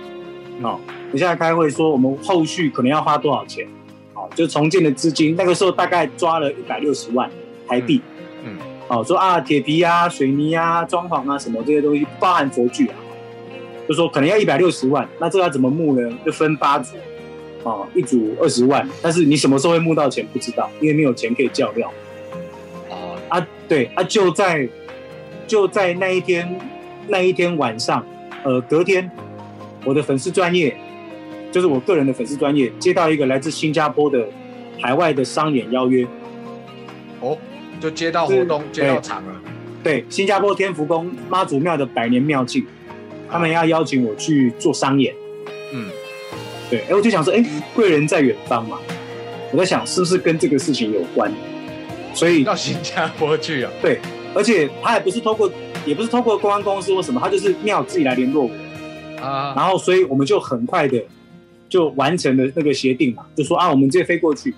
[0.62, 0.78] 哦，
[1.12, 3.68] 留下来开会说我们后续可能要花多少钱，
[4.14, 7.30] 哦，就重建的资金，那个时候大概抓了一百六十万
[7.68, 8.02] 台币，
[8.46, 12.96] 嗯，哦，说啊铁皮啊、水泥啊、装潢啊什么这些东西，包含佛具啊，
[13.88, 16.18] 就说可能要一百六十万，那这个要怎么募呢？
[16.26, 16.96] 就分八组，
[17.64, 21.92] 哦，一组二十万，但是你什么时候会募到钱不知道，因为没有钱可以叫料。
[22.90, 24.68] 哦，啊，对啊，就在
[25.46, 26.58] 就在那一天
[27.08, 28.06] 那一天晚上，
[28.44, 29.12] 呃，隔天
[29.84, 30.76] 我的粉丝专业，
[31.52, 34.26] 就是我个人的粉丝专业，接到一个来自新加坡的
[34.80, 36.08] 海外的商演邀约，
[37.20, 37.38] 哦，
[37.80, 39.34] 就接到活动，是接到场了。
[39.84, 42.66] 对，新加坡天福宫妈祖庙的百年庙庆，
[43.30, 45.14] 他们要邀请我去做商演，
[45.74, 45.90] 嗯，
[46.70, 47.44] 对，哎，我就想说，哎，
[47.76, 48.78] 贵人在远方嘛，
[49.52, 51.32] 我在想是不是跟这个事情有关，
[52.14, 53.72] 所以到新加坡去啊。
[53.82, 54.00] 对，
[54.36, 55.52] 而且他也不是透过，
[55.86, 61.04] 也不是透过公安公司或什么，他就是庙自己来联络我，啊，然后所以我们就很快的
[61.72, 64.54] 就完成了那个协定嘛，就说啊，我们直接飞过去，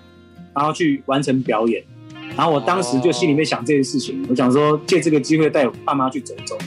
[0.53, 1.83] 然后去完成表演。
[2.35, 6.57] 然后我当时就心里面想这件事情，我想说借这个机会带我爸妈去走走，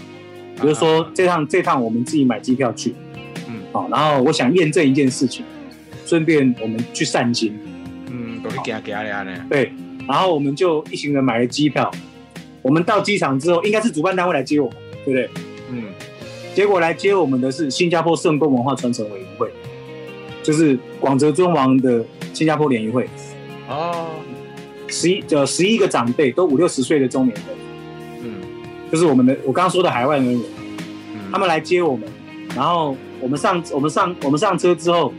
[0.60, 2.94] 比如说这趟这趟我们自己买机票去，
[3.48, 5.44] 嗯好，然后我想验证一件事情，
[6.06, 7.52] 顺便我们去散心，
[8.08, 8.40] 嗯。
[9.50, 9.72] 对，
[10.06, 11.90] 然后我们就一行人买了机票，
[12.62, 15.30] 我们到机场之后，应该是主办单位来接我们，对不对？
[15.72, 15.82] 嗯，
[16.54, 19.50] 结果来接我们的是新加坡圣公文化传承委员会，
[20.46, 23.08] 就是广泽尊王的新加坡联谊会，
[23.68, 24.10] 哦，
[24.86, 27.44] 十一呃十一个长辈都五六十岁的中年人，
[28.22, 28.30] 嗯。
[28.92, 30.40] 就是我们的我刚刚说的海外人员，
[31.14, 32.08] 嗯，他们来接我们，
[32.54, 35.12] 然后我们上我们上我们上车之后，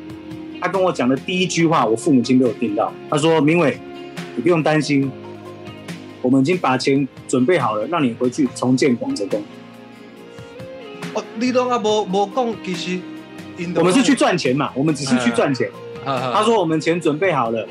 [0.62, 3.78] 他跟我讲的第一句话，我父母亲都有听到，他说：“明伟，
[4.38, 5.12] 你不用担心，
[6.22, 9.44] 我们已经把钱准备好了，让你回去重建广泽宫。
[11.13, 13.00] 哦，你拢啊无无讲，其实
[13.76, 15.70] 我们是去赚钱嘛，我们只是去赚钱。
[16.04, 17.67] 他他说我们钱准备好了，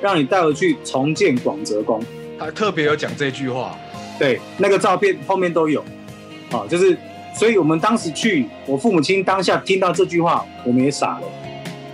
[0.00, 2.02] 让你带回去重建广泽宫。
[2.38, 3.76] 他特别有讲这句话。
[4.18, 5.84] 对，那个照片后面都有，
[6.52, 6.96] 啊，就是，
[7.34, 11.22] 所以我们当时去，我父母亲当下听到这句话，我们也傻了。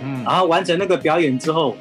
[0.03, 1.75] 嗯然后完成那个表演之后，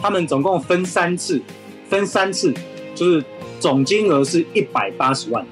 [0.00, 1.42] 他们总共分三次，
[1.88, 2.54] 分三次，
[2.94, 3.24] 就是
[3.58, 5.44] 总金额是一百八十万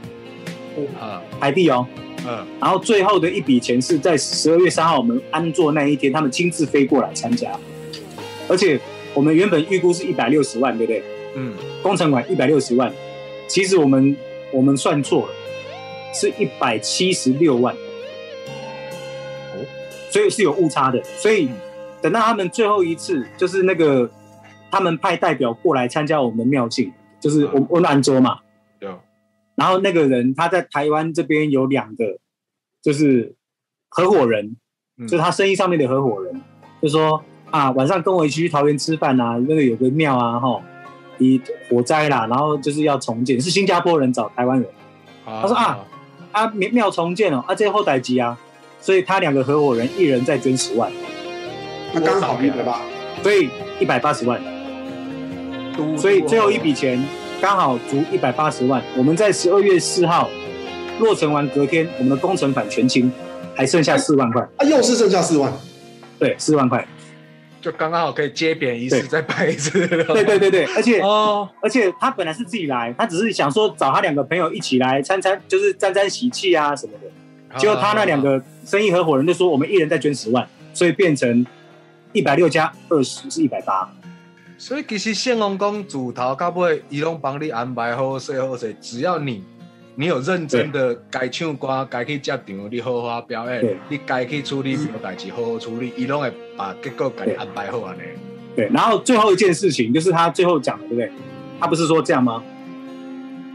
[1.01, 1.85] 啊台币哦。
[2.29, 2.47] 嗯。
[2.61, 7.51] 然后最后的一笔钱是在十二月三号我们安座那一天，他们亲自飞过来参加，
[8.49, 8.79] 而且
[9.14, 11.03] 我们原本预估是一百六十万，对不对？
[11.35, 11.55] 嗯。
[11.83, 12.93] 工程款一百六十万，
[13.47, 14.17] 其实我们
[14.53, 15.35] 我们算错了，
[16.12, 17.73] 是一百七十六万，
[19.55, 19.62] 哦
[20.11, 21.01] 所以是有误差的。
[21.17, 21.49] 所以
[22.03, 24.11] 等到他们最后一次，就是那个
[24.71, 28.48] 他们派代表过来参加我们的庙庆，就是我我们安州嘛，有
[29.59, 32.18] 然后那个人他在台湾这边有两个，
[32.81, 33.35] 就是
[33.88, 34.55] 合伙人，
[34.97, 35.09] 嗯。
[35.09, 36.40] 就是他生意上面的合伙人，
[36.81, 40.62] 就说啊晚上跟我一起去桃园吃饭啊，那个有个庙啊哈，
[41.18, 44.71] 以火灾啦，然后就是要重建，是新加坡人找台湾人。
[45.27, 45.79] 他他说啊
[46.31, 48.38] 啊庙庙重建哦啊这后代机啊，
[48.81, 50.90] 所以他两个合伙人一人再捐十万，
[51.92, 52.81] 那刚好一百八，
[53.23, 54.40] 所以一百八十万，
[55.97, 57.03] 所以最后一笔钱
[57.40, 58.83] 刚好足一百八十万。
[58.96, 60.29] 我们在十二月四号
[60.98, 63.11] 落成完，隔天我们的工程款全清，
[63.55, 64.42] 还剩下四万块。
[64.57, 65.53] 啊，又是剩下四万，
[66.18, 66.87] 对，四万块。
[67.61, 69.87] 就刚刚好可以接扁一次对再办一次。
[69.87, 77.59] 对对对对，而且哦，而且他本来是自己来，他只是想说找他两个朋友一起来参参，就是沾沾喜气啊什么的。
[77.59, 81.46] 结果他那两个生意合伙人就说，我们一人再捐十万，所以变成
[82.12, 83.88] 一百六加二十是一百八。
[84.61, 89.44] 所以其实宪王公主头到尾，伊拢帮你安排好势好势，只要你
[89.94, 98.01] 你有认真的该唱歌、该去接场，你好好表演，你该去处理什么代志好好处理，伊拢会把结果给你安排好安尼。
[98.57, 101.12] 对，然后最后一件事情就是他最后讲的，对不对？
[101.61, 102.42] 他不是说这样吗？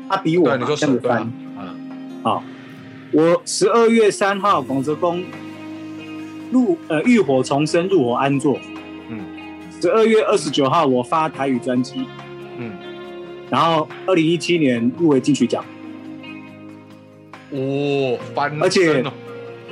[0.07, 1.19] 他比我，你说这样子翻
[1.57, 1.75] 啊，
[2.23, 2.43] 好，
[3.11, 5.21] 我十二月三号广泽宫
[6.49, 8.57] 入呃浴火重生，入火安坐。
[9.83, 12.05] 嗯十二月二十九号我发台语专辑，
[12.57, 12.71] 嗯，
[13.49, 15.61] 然后二零一七年入围金曲奖，
[17.51, 19.03] 哦，翻而且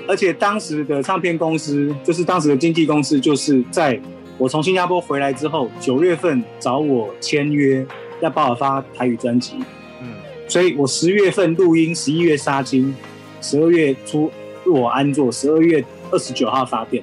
[0.09, 3.97] 而且当时的唱片公司，就是当时的经纪公司，就是在
[4.37, 7.85] 我从新加坡回来之后，九月份找我签约，
[8.19, 9.53] 要帮我发台语专辑，
[10.01, 10.09] 嗯。
[10.49, 12.93] 所以我十月份录音，十一月杀青，
[13.39, 14.29] 十二月初
[14.65, 17.01] 入我安坐，十二月二十九号发片。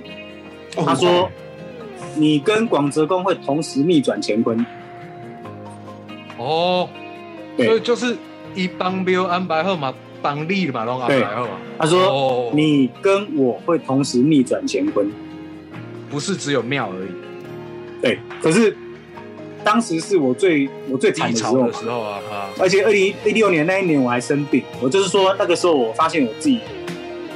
[0.77, 1.31] 哦他说
[2.17, 4.65] ：“你跟广泽宫会同时逆转乾坤。
[6.37, 6.89] 哦，
[7.57, 8.17] 所以就是
[8.55, 9.93] 一帮表安排好嘛，
[10.23, 15.11] 帮你嘛拢安排好嘛。”他说哦：“你跟我会同时逆转乾坤。
[16.11, 17.09] 不是只有庙而已，”
[18.01, 18.75] 对，可是
[19.63, 26.61] 当时是我最我最惨的时候潮的，时候啊，哈，而且二零一六年那一年我还生病，我就是说那个时候我发现我自己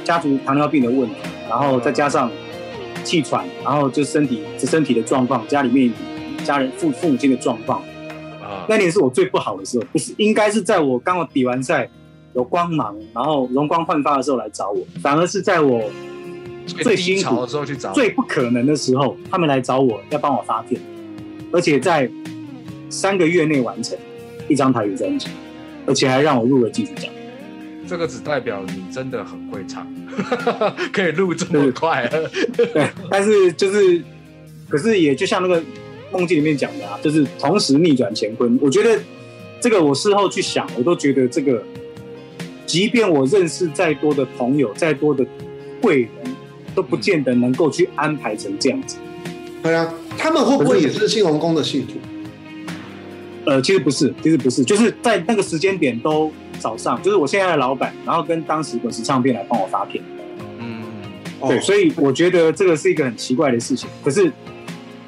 [0.03, 1.15] 家族糖尿病的问题，
[1.49, 2.31] 然后再加上
[3.03, 5.91] 气喘，然后就身体身体的状况，家里面
[6.43, 7.79] 家人父父母亲的状况，
[8.41, 11.89] 啊，那年是我最不好的时候，不是应该是在我刚好比完赛
[12.33, 15.89] 有光芒，然后容光焕发的时候来找我，反而是在我
[16.65, 20.79] 最辛苦的时候去找，最不可能的时候，他们来找我要帮我发片，
[21.51, 22.09] 而且在
[22.89, 23.97] 三个月内完成
[24.47, 25.27] 一张台语专辑，
[25.85, 27.11] 而且还让我入了金曲奖。
[27.87, 29.87] 这个只代表你真的很会唱，
[30.91, 32.09] 可以录这么快。
[32.55, 34.01] 对，但是就是，
[34.69, 35.61] 可是也就像那个
[36.11, 38.57] 梦境里面讲的啊，就是同时逆转乾坤。
[38.61, 38.99] 我觉得
[39.59, 41.61] 这个我事后去想，我都觉得这个，
[42.65, 45.25] 即便我认识再多的朋友，再多的
[45.81, 46.09] 贵人，
[46.73, 48.97] 都不见得能够去安排成这样子。
[49.61, 51.93] 对啊，他们会不会也是信隆宫的信徒？
[53.45, 56.31] 呃，其实不是，其实不是，就是在那个时间点都
[56.63, 60.01] 早上，就是我现在的老板，然后跟当时滚石唱片来帮我发片。
[60.59, 60.81] 嗯，
[61.41, 63.89] 对，哦所以我觉得这个是一个很奇怪的事情。
[64.01, 64.31] 可是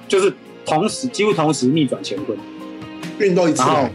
[0.06, 0.34] 就是
[0.66, 2.38] 同时，几乎同时逆转乾坤。
[3.20, 3.92] 运动一次然后来，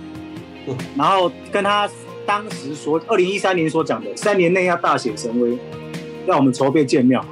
[0.97, 1.87] 然后跟他
[2.25, 5.59] 当时所二零一三年所讲的三年内要大显神威，
[6.27, 7.23] 让我们筹备建庙。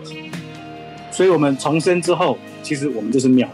[1.11, 3.49] 所以我们重生之后，其实我们就是庙，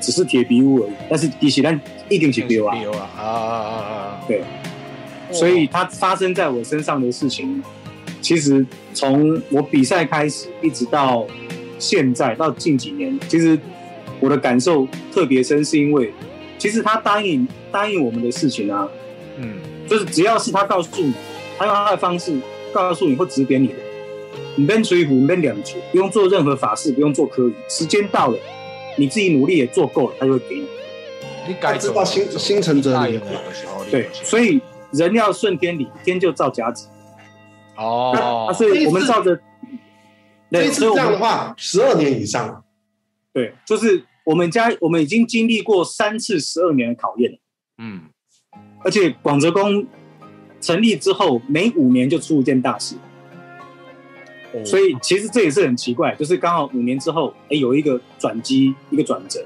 [0.00, 0.92] 只是铁皮屋而已。
[1.08, 4.20] 但是底喜兰一定是丢啊，丢啊啊啊啊啊！
[4.26, 4.42] 对。
[5.32, 7.62] 所以它发生在我身上的事情，
[8.20, 8.64] 其实
[8.94, 11.26] 从我比赛开始一直到
[11.78, 13.58] 现在到近几年，其实
[14.20, 16.12] 我的感受特别深，是因为
[16.58, 18.88] 其实他答应答应我们的事情啊，
[19.38, 19.56] 嗯，
[19.88, 21.12] 就是只要是他告诉你，
[21.58, 22.38] 他用他的方式
[22.72, 23.74] 告诉你或指点你的，
[24.56, 28.38] 你跟水浒，你跟两绝，不用做任何法事，不用做科仪，时间到了，
[28.96, 30.66] 你自己努力也做够了，他就会给你。
[31.48, 33.20] 你该知道心心诚则灵
[33.90, 34.60] 对，所以
[34.92, 36.88] 人要顺天理，天就照甲子。
[37.76, 38.46] 哦。
[38.48, 39.38] 啊，，所以我们照着，
[40.50, 42.62] 对，所以这样的话，十二年以上，
[43.32, 47.38] 对，就是我们家我们已经经历过三次十二年的考验了，
[47.78, 48.02] 嗯，
[48.84, 49.86] 而且广泽宫
[50.60, 52.96] 成立之后，每五年就出一件大事，
[54.52, 54.64] 哦。
[54.64, 59.42] 所以其实这也是很奇怪，就是刚好五年之后，哎，有一个转机，一个转折，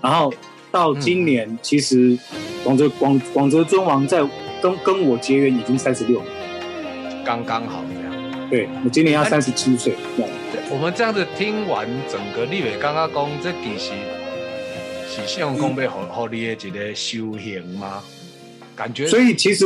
[0.00, 0.32] 然后
[0.70, 2.16] 到今年，其实
[2.62, 4.22] 广泽广广泽尊王在
[4.62, 8.48] 跟跟我结缘已经三十六年，刚刚好这样。
[8.50, 9.94] 对我今年要三十七岁，
[10.70, 13.92] 我们这样子听完整个，立伟刚刚讲这其实
[15.06, 18.02] 是信用公被好好你的一个修行吗？
[18.74, 19.64] 感觉所以其实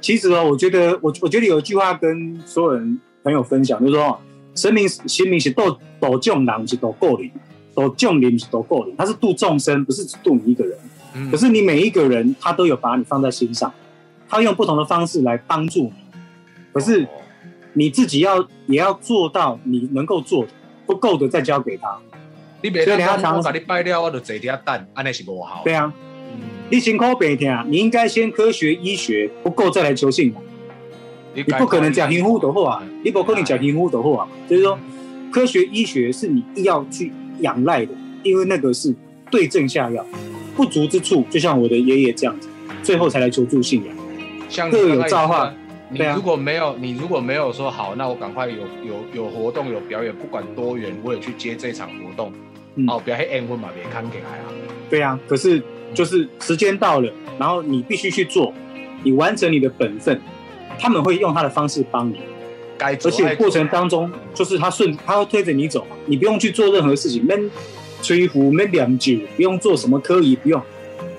[0.00, 4.18] 其实哦，我觉得我我觉得有一句话跟所有人朋友分享，就是说，
[4.54, 7.30] 神明神明是度度众人，不是度个人，
[7.74, 10.78] 度众人不是度个人，他是度众生，不是只度你一个人。
[11.12, 13.74] 嗯可是你每一个人，他都有把你放在心上，
[14.30, 15.92] 他用不同的方式来帮助你。
[16.72, 17.06] 可是
[17.72, 20.50] 你自己要也要做到你能够做的，
[20.86, 21.98] 不够的再交给他。
[22.62, 25.62] 你别所以你要常把你拜了，我就坐遐等，安尼是无好。
[25.64, 25.92] 对啊，
[26.32, 30.42] 嗯，你辛苦白听，你应该先科学医学，不够再来求信仰。
[31.34, 34.78] 你你不可能讲贫富的话，你不可能讲贫富的话，就是说，
[35.32, 38.94] 科学医学是你要去仰赖的，因为那个是
[39.30, 40.04] 对症下药，
[40.54, 42.48] 不足之处就像我的爷爷这样子，
[42.82, 43.96] 最后才来求助信仰。
[44.50, 45.54] 像各有造化
[45.90, 52.32] 你对啊如果没有你如果没有说好，那我赶快有有有活动有表演，不管多远，我也去接这场活动。
[52.76, 54.46] 嗯哦，不要黑 N 混嘛，别看起来啊。
[54.88, 55.60] 对啊，可是
[55.92, 58.52] 就是时间到了，然后你必须去做，
[59.02, 60.20] 你完成你的本分，
[60.78, 62.20] 他们会用他的方式帮你，
[62.78, 67.50] 该做而且过程当中就是他顺他会推着你走嘛，你不用去做任何事情，闷
[68.00, 70.62] 吹壶闷两酒，不用做什么科仪，不用，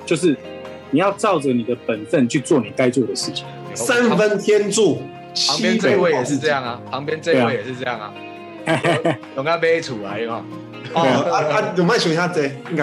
[0.05, 0.35] 就是
[0.91, 3.45] 你要照着你的本分去做你该做的事情。
[3.73, 5.01] 三分天助，
[5.47, 6.79] 旁边这位也是这样啊。
[6.85, 8.13] 啊，旁边这位也是这样啊，
[9.35, 10.45] 有他背出来嘛。
[10.93, 11.01] 哦。
[11.01, 11.39] 啊。
[11.39, 12.49] 啊，有没有选一下这？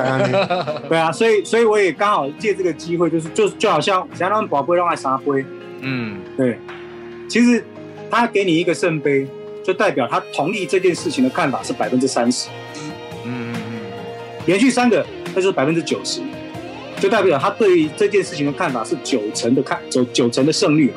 [0.88, 5.44] 对啊，所以所以我也刚好借这个机会，就是就就好像想让宝贝让他杀杯，
[5.80, 6.59] 嗯，对，
[7.28, 7.62] 其实
[8.11, 9.28] 他给你一个圣杯，
[9.62, 12.48] 就代表他同意这件事情的看法是百分之三十，
[13.24, 13.80] 嗯嗯。
[14.46, 15.04] 连续三个
[15.34, 16.22] 那就是百分之九十，
[17.01, 20.92] 就代表他对于这件事情的看法是九成的看九九成的胜率，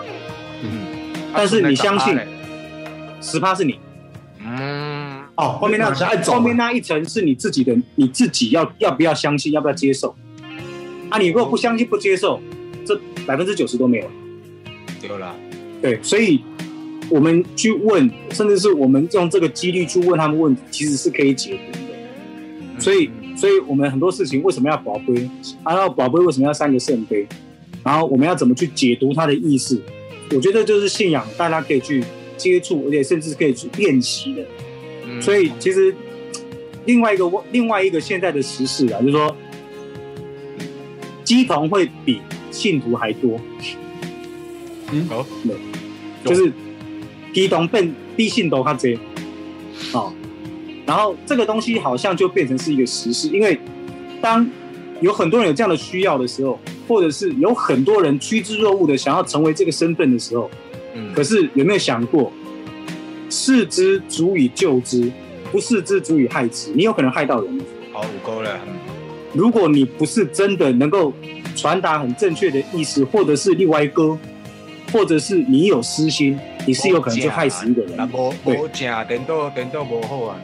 [0.64, 1.14] 嗯嗯。
[1.34, 2.24] 但是你相信啊
[3.22, 3.80] 十趴是你，
[4.44, 5.94] 嗯，哦，后面那
[6.24, 10.16] 后面那一层是你自己的，你自己要要不要相信，要不要接受？
[11.10, 12.42] 啊，你如果不相信不接受，
[12.86, 14.10] 这百分之九十都没有。
[15.08, 15.36] 有了，
[15.82, 16.42] 对，所以
[17.10, 22.80] 我们去问，甚至是我们用这个几率去问他们问题，其实是可以解读的。
[22.80, 23.10] 所以，
[23.42, 25.28] 所以我们很多事情为什么要宝贝？
[25.64, 27.26] 啊，要宝贝为什么要三个圣杯？
[27.84, 29.82] 然后我们要怎么去解读它的意思？
[30.30, 32.04] 我觉得就是信仰，大家可以去
[32.38, 34.46] 接触，而且甚至可以去练习的。
[35.20, 35.92] 所以其实
[36.86, 39.36] 另外一个另外一个现在的时事啊，就是说，
[41.24, 42.22] 鸡童会比
[42.52, 43.42] 信徒还多。
[45.10, 45.26] 哦，
[46.24, 46.54] 就是
[47.34, 49.00] 基东变比信徒较济，
[49.94, 50.14] 哦，
[50.86, 53.60] 然后这个东西好像就变成是一个实事，因为
[54.22, 54.48] 当
[55.00, 60.50] 有很多人有这样的需要的时候，或者是有很多人趋之若鹜的想要成为这个身份的时候，
[60.94, 62.32] 嗯可是有没有想过，
[63.30, 65.12] 视之足以救之，
[65.52, 67.62] 不视之足以害之，你有可能害到人。
[67.94, 68.60] 好五勾了，
[69.34, 71.14] 如果你不是真的能够
[71.56, 74.18] 传达很正确的意思，或者是另外一个，
[74.94, 77.92] 或者是你有私心，你是有可能就害死一个人。
[77.98, 80.38] 那无对无正，颠倒颠倒无好啊。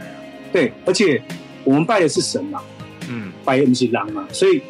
[0.51, 1.21] 对，而且
[1.63, 2.61] 我们拜的是神嘛，
[3.09, 4.61] 嗯拜的不是狼嘛，所以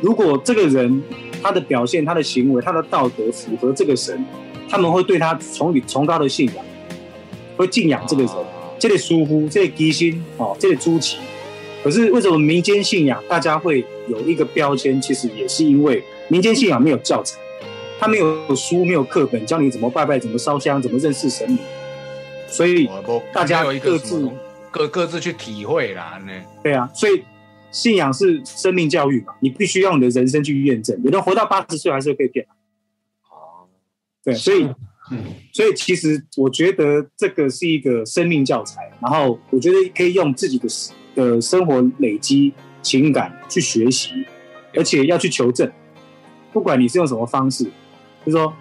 [0.00, 1.02] 如果这个人
[1.42, 4.24] 他的表现、他的行为、他的道德符合这个神，
[4.68, 6.64] 他们会对他崇礼崇高的信仰，
[7.56, 8.32] 会敬仰这个人。
[8.78, 11.16] 这类疏忽，这类基心哦，这类朱奇。
[11.82, 15.00] 可是为什么民间信仰大家会有一个标签？
[15.00, 17.38] 其实也是因为民间信仰没有教材，
[17.98, 21.58] 他没有书，没有课本教你怎么拜拜、怎么烧香、怎么认识神明，
[22.46, 22.86] 所以
[23.32, 24.30] 大家各自
[24.76, 26.32] 各各自去体会啦，呢。
[26.62, 27.22] 对啊，所以
[27.70, 31.00] 信仰是生命教育嘛，你必须用你的人生去验证。
[31.02, 32.46] 有人活到八十岁还是会被骗，
[33.30, 33.64] 哦，
[34.22, 34.68] 对，所以
[35.10, 40.68] 嗯，所以其实我觉得这个是一个生命教材，然后我觉得可以用自己的
[41.14, 42.52] 的生活累积
[42.82, 44.10] 情感去学习，
[44.74, 45.70] 而且要去求证，
[46.52, 47.64] 不管你是用什么方式，
[48.24, 48.52] 就是说，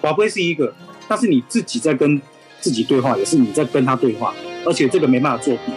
[0.00, 0.74] 宝贝是一个，
[1.06, 2.20] 但是你自己在跟
[2.60, 4.34] 自己对话，也是你在跟他对话，
[4.68, 5.72] 而且这个没办法作弊，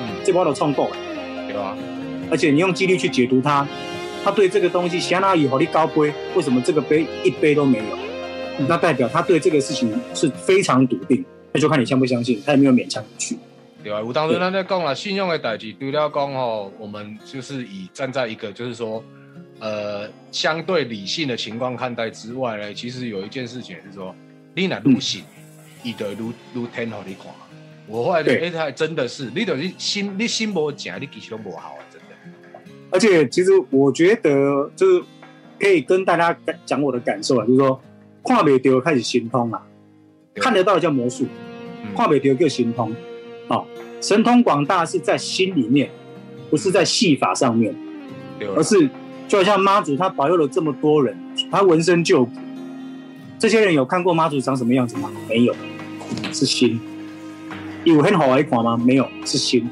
[0.00, 0.96] 嗯，这包都创够了。
[1.46, 1.76] 对吧？
[2.30, 3.66] 而且你用几率去解读它，
[4.24, 7.84] 他对这个东西相当于火力高杯，为什么这个杯一杯都没有？
[8.68, 13.36] 那代表他对这个事情是非常笃定，那就看你相不相信，他有没有勉强你去。
[13.82, 19.02] 对啊，我当时他在讲了信用的代志，除了讲哦，我们就是以站在一个就是说，
[19.58, 24.14] 呃，相对理性的情况看待之外呢，其实有一件事情是说，
[24.54, 25.24] 你若入信，
[25.82, 27.32] 伊就愈愈天互你看。
[27.90, 32.06] 我后来就对哎，他真的是，你就是心，你心无正，你其实都不好啊，真的。
[32.90, 35.02] 而且其实我觉得就是
[35.58, 37.80] 可以跟大家讲我的感受啊，就是说
[38.24, 39.60] 看不丢开始心通啊，
[40.36, 41.26] 看得到的叫魔术，
[41.82, 42.94] 嗯看不丢叫心通。
[43.48, 43.66] 哦，
[44.00, 45.90] 神通广大是在心里面，
[46.48, 47.74] 不是在戏法上面。
[48.56, 48.88] 而是
[49.28, 51.14] 就好像妈祖他保佑了这么多人，
[51.50, 52.30] 他闻声救苦。
[53.38, 55.10] 这些人有看过妈祖长什么样子吗？
[55.28, 55.54] 没有，
[56.32, 56.80] 是心。
[57.84, 58.76] 有很好玩看吗？
[58.76, 59.68] 没有，是心。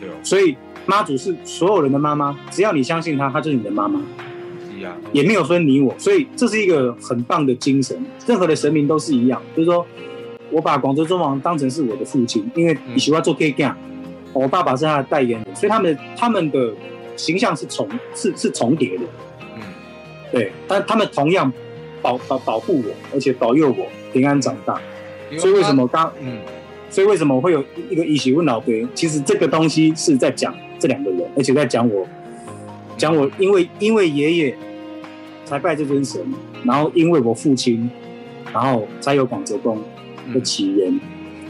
[0.00, 0.56] 对哦，所以
[0.86, 4.00] 妈祖是所有人的妈妈，只要你相信她，她就是你的妈妈，
[4.78, 5.94] 是啊，也没有分你我。
[5.98, 7.96] 所以这是一个很棒的精神。
[8.26, 9.86] 任何的神明都是一样，就是说
[10.50, 13.70] 我把广州中王当成是我的父亲，因为你喜欢做 K G，
[14.32, 16.72] 我爸爸是他的代言人，所以他们他们的
[17.16, 19.04] 形象是重是是重叠的。
[19.56, 19.62] 嗯，
[20.32, 21.52] 对，但他们同样
[22.00, 24.80] 保保保护我，而且保佑我平安长大。
[25.38, 26.38] 所以为什么刚，嗯，
[26.92, 28.86] 所以为什么会有一个一起问老爹？
[28.94, 32.06] 其实这个东西是在讲这两个人，而且在讲我
[32.98, 34.54] 讲我因为因为爷爷
[35.46, 36.20] 才拜这尊神，
[36.64, 37.90] 然后因为我父亲，
[38.52, 39.82] 然后才有广泽宫
[40.34, 41.00] 的起源，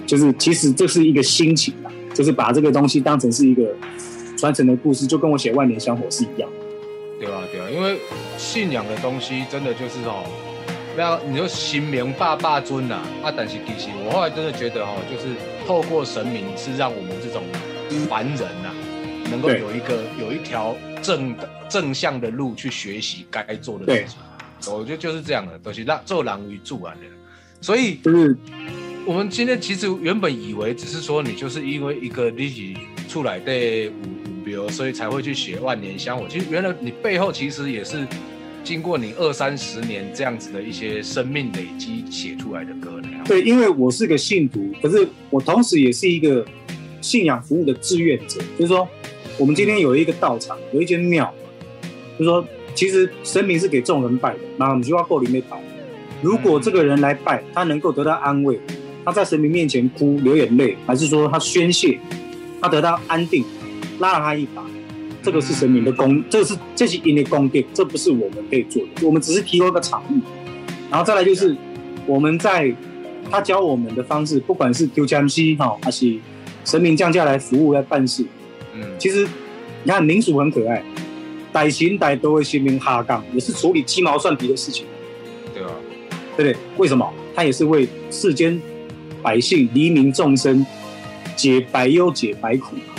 [0.06, 3.74] 就是其实这是一个心情啊，就是把这个东西当成是一个
[4.38, 6.48] 传承的故事，就跟我写万年香火是一样。
[7.18, 7.98] 对啊，对啊，因为
[8.38, 10.24] 信仰的东西真的就是哦，
[10.94, 15.34] 不要你说神明爸爸尊呐啊，但是其实我后来真的觉得哦，就是
[15.66, 17.42] 透过神明是让我们这种
[18.08, 18.70] 凡人呐，
[19.30, 24.18] 能够有一个有一条正的正向的路去学习该做的事情。
[24.72, 27.06] 我觉得就是这样的，都是让做人为助啊的。
[27.60, 28.36] 所以就是
[29.06, 32.76] 我们今天其实原本以为只是说你就是因为一个利己
[33.08, 36.26] 出来的五五标，所以才会去写万年香火。
[36.28, 38.06] 其实原来你背后其实也是
[38.64, 43.08] 经过你二三十年这样子的一些生命累积写出来的歌呢。
[43.24, 46.44] 对，因为我是个信徒，可是我同时也是一个
[47.00, 48.40] 信仰服务的志愿者。
[48.58, 48.88] 就是说，
[49.38, 51.32] 我们今天有一个道场，有一间庙，
[52.18, 55.60] 就是说，其实神明是给众人拜的，那我们就要够里面拜。
[56.22, 58.60] 如果这个人来拜，他能够得到安慰，
[59.04, 61.98] 他在神明面前哭流眼泪，还是说他宣泄，
[62.60, 63.44] 他得到安定，
[63.98, 64.64] 拉了他一把，
[65.22, 70.20] 这个是神明的功，这个是这是因的功德，这不是我们可以做的，我们只是提供一个场域。
[70.90, 71.56] 然后再来就是
[72.06, 72.74] 我们在
[73.30, 76.18] 他教我们的方式，不管是江西哈，还是
[76.64, 78.24] 神明降价来服务来办事，
[78.74, 79.26] 嗯，其实
[79.84, 80.82] 你看民俗很可爱，
[81.52, 84.84] 歹行歹斗的神明哈杠也是处理鸡毛蒜皮的事情，
[85.54, 85.70] 对啊，
[86.36, 86.56] 对不对？
[86.76, 87.10] 为什么？
[87.34, 88.60] 他也是为世间
[89.22, 90.66] 百姓、黎民众生
[91.34, 92.91] 解百忧、解百苦，嗯，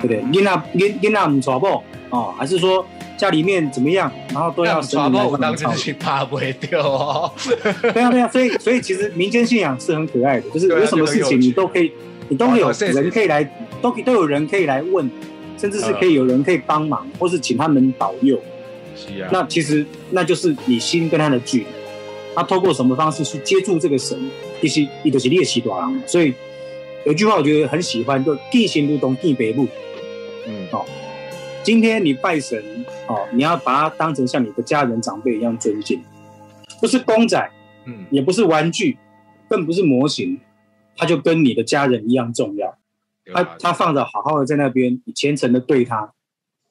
[0.00, 0.20] 对不对？
[0.32, 1.66] 囡仔囡囡仔唔抓不
[2.10, 2.84] 哦，还是说
[3.16, 7.32] 家里面怎么样，然后都要神明来帮忙时是怕不会掉哦。
[7.92, 11.92] 对啊，对啊，所以所以其实民间信仰是很可爱的，就是有什么事情你都可以，
[12.28, 13.44] 你都会有人可以来，
[13.80, 15.08] 都都有人可以来问，
[15.56, 18.40] 甚至是可以有人可以帮忙，或是请他们保佑。
[18.96, 21.66] 是啊，那其实那就是你心跟他的距离。
[22.34, 24.18] 他透过什么方式去接触这个神，
[24.60, 26.00] 其实你就是猎奇短郎。
[26.06, 26.32] 所以
[27.04, 29.66] 有句话我觉得很喜欢，就“地形如同地北路”。
[30.46, 30.68] 嗯，
[31.62, 32.62] 今天你拜神
[33.06, 36.02] 哦，你要把它当成像你的家人长辈一样尊敬，
[36.80, 37.50] 不是公仔，
[37.84, 38.98] 嗯，也不是玩具，
[39.48, 40.40] 更不是模型，
[40.96, 42.78] 他就跟你的家人一样重要。
[43.32, 46.12] 他他放着好好的在那边，你虔诚的对他，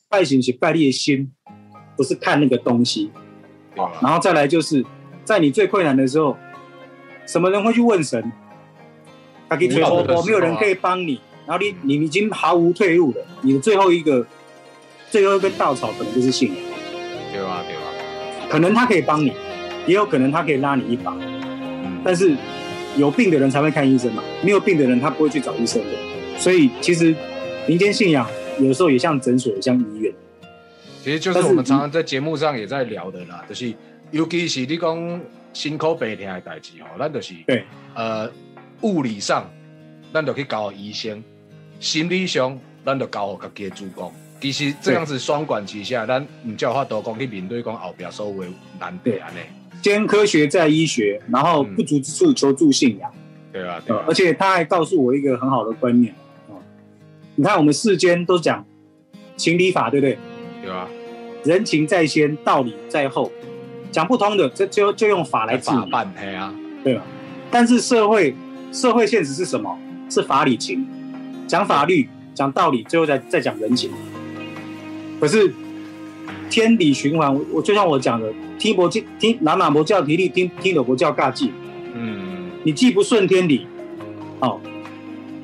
[0.09, 1.31] 拜神是拜你的心，
[1.95, 3.11] 不是看那个东西。
[4.01, 4.83] 然后再来就是
[5.23, 6.35] 在你最困难的时候，
[7.25, 8.31] 什么人会去问神？
[9.47, 14.23] 他给你说我没有人可以帮你，然后你你已经毫无退路了，你的最后一个
[15.09, 16.57] 最后一根稻草可能就是信仰，
[17.33, 19.33] 对啊，对啊，可能他可以帮你，
[19.87, 22.35] 也有可能他可以拉你一把，嗯，但是
[22.97, 26.37] 有病的人才会看医生嘛，没有病的人他不会去找医生的。
[26.37, 27.15] 所以其实
[27.67, 28.29] 民间信仰
[28.59, 30.13] 有时候也像诊所，也像医院。
[31.03, 33.73] 其实就是我们常常在节目上也在聊的啦，就是
[34.11, 35.21] 尤其是你讲
[35.51, 38.29] 辛苦白天的代志哦，咱就是对呃
[38.81, 39.49] 物理上，
[40.13, 41.17] 咱就去搞医生；
[41.79, 44.11] 心理上，咱就交互家己的主公。
[44.41, 48.47] 其实这样子双管齐下，咱唔叫法多讲去面对讲后边所有的
[48.79, 49.39] 难题安尼。
[49.81, 53.09] 先科学再医学，然后不足之处求助信仰。
[53.51, 56.13] 对啊，对而且他还告诉我一个很好的观念
[56.47, 56.55] 哦，
[57.35, 58.65] 你看我们世间都讲
[59.35, 60.17] 情理法，对不对？
[60.61, 60.87] 对啊，
[61.43, 63.31] 人情在先，道理在后，
[63.91, 66.53] 讲不通的，这就就用法来治法你，办嘿啊，
[66.83, 67.01] 对吧？
[67.49, 68.35] 但是社会
[68.71, 69.77] 社会现实是什么？
[70.09, 70.85] 是法理情，
[71.49, 73.89] 讲法律，讲道理，最后再再讲人情。
[75.19, 75.51] 可是
[76.47, 81.51] 天理循环，我我就像我讲的，听佛教听南马佛教提力，听听斗佛教尬记，
[81.95, 83.65] 嗯，你既不顺天理，
[84.41, 84.61] 哦，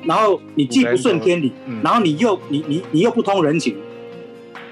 [0.04, 3.76] 然后你既不顺天理，嗯然后你又你你你又不通人情，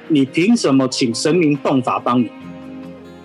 [0.09, 2.29] 你凭什么请神明动法帮你？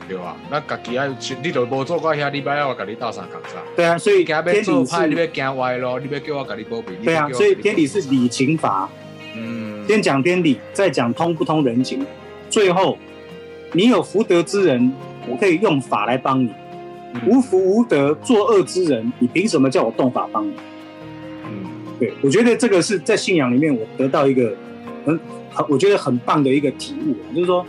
[0.08, 1.06] 对啊，咱家己爱，
[1.42, 3.58] 你就无做过遐礼拜要我甲你斗相共啥？
[3.76, 6.94] 对啊，所以你要天理做派，你是，要行歪咯，你要叫我甲你保庇。
[7.04, 8.88] 对啊，所以天理是理情法，
[9.36, 12.06] 嗯，先讲天理，再讲通不通人情，
[12.48, 12.96] 最后
[13.72, 14.90] 你有福德之人，
[15.28, 16.48] 我可以用法来帮你；
[17.12, 17.20] 嗯。
[17.26, 20.54] 无福无德作恶之人，你凭什么叫我动法帮你？
[21.44, 21.66] 嗯。
[22.00, 24.56] 对，我觉得这个是在信仰里面我得到一个
[25.04, 27.66] 很很我觉得很棒的一个体悟，就是说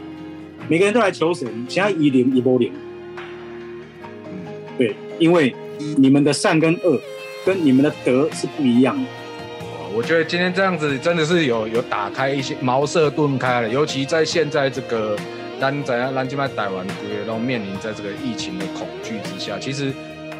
[0.67, 2.71] 每个人都来求神，想要一零一波零，
[4.25, 4.45] 嗯，
[4.77, 5.55] 对，因为
[5.97, 6.99] 你们的善跟恶
[7.45, 8.99] 跟你们的德是不一样。
[9.95, 15.17] 我觉得今天这样子真的是有有打开一些茅塞顿开了，尤其在现在这个
[15.59, 19.91] 咱怎样，咱今麦台湾规都面临在这个疫情的恐惧之下，其实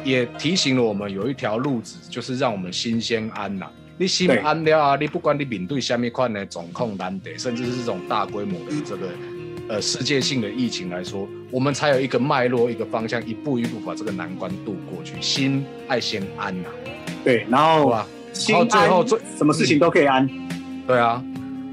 [0.04, 3.66] 也提醒了我们有一条路子，就是让我们心先安呐、
[3.98, 4.36] 你心对。
[4.36, 9.08] 安了啊，你不管你面对下面款的总控难得，甚至是这种大规模的这个
[9.70, 15.14] 呃世界性的疫情来说，我们才有一个脉络、一个方向，一步一步把这个难关渡过去。
[15.20, 16.68] 心爱先安呐、
[17.22, 18.06] 对，然后对吧？
[18.32, 20.28] 心然后最后安最什么事情都可以安。
[20.88, 21.22] 对啊，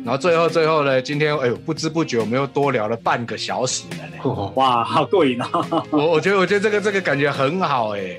[0.05, 4.17] 然后最后最后呢，今天哎呦不知不觉我们又多聊了半个小时了呢。
[4.21, 5.49] 哦哇，好过瘾啊！
[5.89, 8.17] 我我觉得我觉得这个这个感觉很好哎、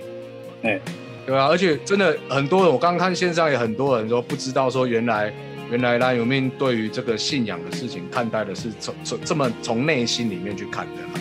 [0.64, 0.80] 哎
[1.24, 5.32] 对吧、而且真的很多人，我刚刚看线上也很多人说不知道说原来
[5.70, 11.20] 原来拉有命对于这个信仰的事情看待的是从从这么从内心里面去看的啦，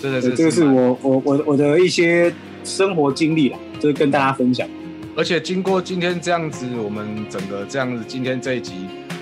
[0.00, 2.32] 真的是对这个是我我我我的一些
[2.62, 4.68] 生活经历啦，就是跟大家分享。
[5.16, 8.72] 而且经过今天这样子，我们整个这样子，今天这一集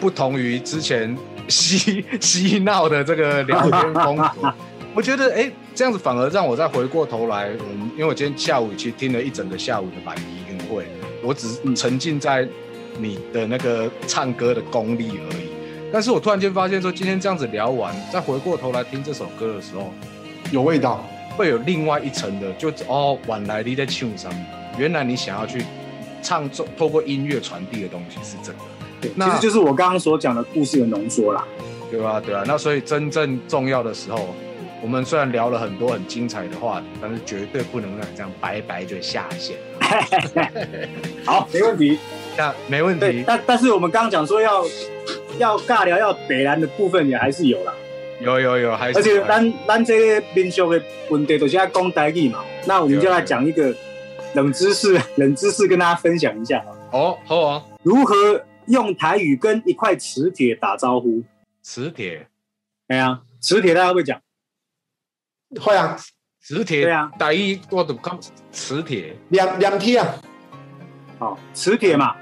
[0.01, 1.17] 不同于之前
[1.49, 4.55] 嬉 嬉闹的这个聊天风格，
[4.95, 10.87] 我觉得哎、诶这样子反而让我再回过头来，我们因为我今天下午其实听了一整个下午的板仪音会，
[11.23, 12.47] 我只是沉浸在
[12.99, 15.49] 你的那个唱歌的功力而已。
[15.93, 19.93] 但是我突然间发现说，今天这样子聊完，再回过头来听这首歌的时候，
[20.51, 21.05] 有味道。
[21.35, 24.37] 会有另外一层的，就哦，晚来你在唱什么？
[24.77, 25.65] 原来你想要去
[26.23, 28.59] 唱，透过音乐传递的东西是这个，
[29.01, 31.43] 对，那其实就是我刚刚所讲的故事的浓缩啦。
[31.91, 32.21] 对吧？
[32.21, 32.45] 对啊。
[32.47, 34.35] 那所以真正重要的时候，
[34.83, 39.57] 我们虽然聊了很多很精彩的话，但是绝对不能让你这样白白就下线。
[41.25, 41.99] 好，没问题。
[42.37, 44.65] 那没问对题，，但但是我们刚刚讲说要
[45.39, 47.73] 要尬聊要北南的部分也还是有啦。
[48.21, 50.81] 有有有，还是而且咱咱这个民俗的
[51.11, 53.75] 问题都是要讲台语嘛，那我们就来讲一个
[54.35, 61.23] 冷知识， 冷知识跟大家分享一下，哦好啊，如何用台语跟一块磁铁打招呼。
[61.63, 62.27] 磁铁，
[62.89, 64.21] 哎呀，磁铁大家会讲？
[65.61, 65.97] 会啊，
[66.41, 68.19] 磁铁，对啊，打一我都讲
[68.53, 70.15] 磁铁，两两天啊，
[71.23, 72.17] 好，磁铁嘛，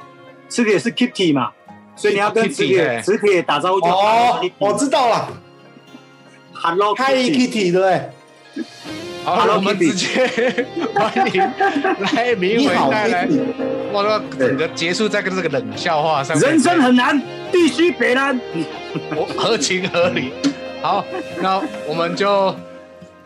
[0.47, 1.53] 磁铁是 Kitty 嘛，
[1.97, 5.27] 所以你要跟磁铁哎磁铁打招呼就哦，我知道了
[6.53, 7.49] Hello，Hi Kitty。
[7.49, 8.65] Kitty 对不对？
[9.25, 11.51] 好 Hello 我们直接欢迎
[12.01, 13.27] 来明伟带来。
[13.91, 17.19] 我说整个结束在跟这个冷笑话上，人生很难，
[17.51, 18.39] 必须北蓝。
[19.17, 20.31] 我合情合理。
[20.83, 21.03] 好，
[21.41, 22.55] 那我们就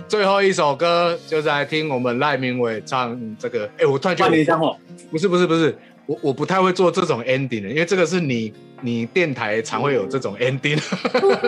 [0.07, 3.69] 最后一首歌，就是来听我们赖明伟唱这个。
[3.79, 4.77] 哎，我突然觉得我万年香火，
[5.11, 5.77] 不是不是不是，
[6.07, 10.81] 我我不太会做这种 ending 的，因为这个是你你电台常会有这种 ending，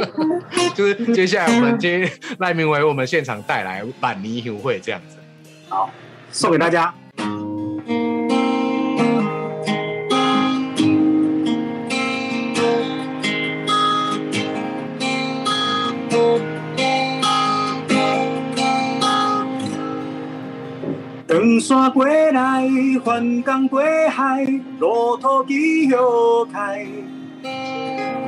[0.74, 5.16] 就是接下来我们接赖明伟为我们现场带来板泥游会这样子。
[5.68, 5.90] 好，
[6.32, 6.92] 送给大家。
[21.36, 22.66] 长山过来，
[23.04, 24.42] 翻江过海，
[24.78, 25.98] 路途几遥
[26.50, 26.86] 开。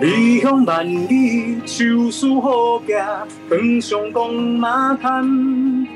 [0.02, 5.88] 离乡万里，手势好行，长上公马滩。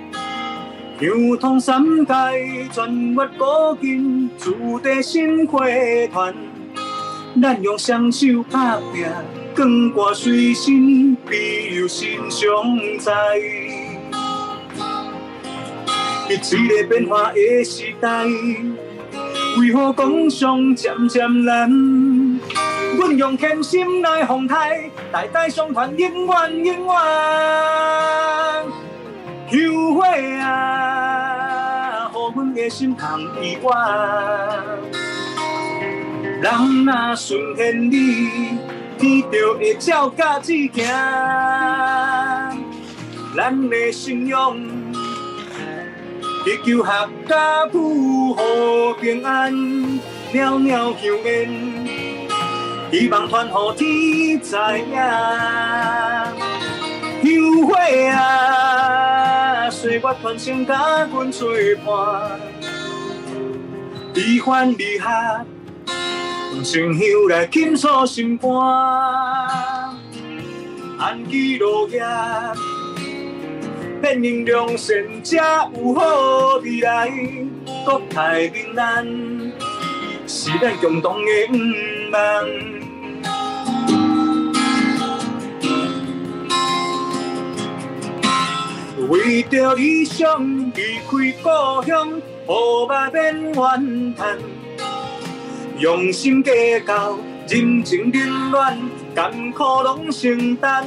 [1.00, 2.14] 流通三界，
[2.72, 3.44] 全越古
[3.78, 5.66] 今，注地新花
[6.10, 6.34] 团。
[7.42, 9.04] 咱用双手拍拼，
[9.54, 13.12] 光挂随身，必有心常在。
[16.34, 18.24] 一个变化的时代，
[19.58, 21.70] 为何讲上渐渐难？
[22.96, 26.94] 阮用虔心来奉台，代代相传，永远永远。
[29.50, 30.02] 香火
[30.40, 33.70] 啊，互阮的心通意愿。
[36.40, 38.28] 人若顺天理，
[38.98, 40.84] 天就会照甲子行。
[43.34, 44.56] 咱的信仰，
[46.44, 49.52] 祈求合家富和平安，
[50.32, 51.48] 袅袅香烟，
[52.90, 54.96] 希望传予天知影。
[57.22, 57.30] 香
[57.64, 57.72] 火
[58.10, 61.52] 啊，岁月传承甲阮作
[61.86, 62.40] 伴，
[64.12, 65.08] 悲欢离合，
[66.54, 68.50] 用清香来倾诉心肝，
[70.98, 72.02] 安居乐业，
[74.02, 77.08] 变成良善，才有好未来。
[77.84, 79.06] 国泰民安，
[80.26, 82.44] 是咱共同的愿望。
[89.08, 90.44] 为着理想，
[90.74, 94.36] 离开故乡，乌马变怨叹。
[95.78, 96.50] 用心计
[96.84, 97.16] 较，
[97.48, 98.76] 人情冷暖，
[99.14, 100.84] 甘苦拢承担。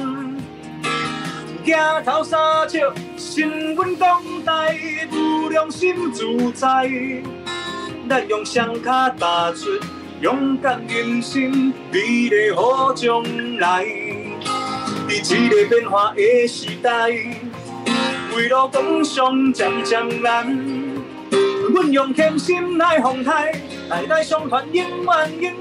[1.66, 2.38] 镜头三
[2.68, 4.78] 笑，新闻讲台，
[5.10, 6.88] 无良心自在。
[8.08, 9.66] 咱用双脚踏出
[10.20, 11.98] 勇敢人生，美
[12.28, 13.20] 丽好将
[13.58, 13.84] 来。
[15.08, 17.08] 伫这个变化的时代，
[18.36, 20.46] 为了梦想渐渐难。
[21.74, 23.60] 阮用虔心来奉台，
[23.90, 25.54] 代代相传，永远永远。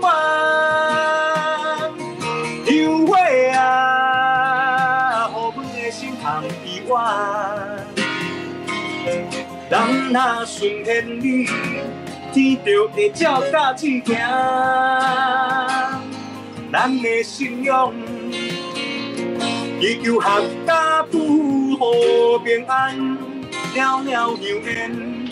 [2.67, 3.17] 有花
[3.57, 4.14] 啊，
[6.41, 6.91] 的心通意愿。
[9.69, 9.73] 人
[10.13, 11.47] 若顺天理，
[12.33, 14.03] 天就会照甲子行。
[16.71, 17.93] 咱的信仰，
[19.79, 23.17] 祈求合家富和平安，
[23.73, 25.27] 袅袅牛年，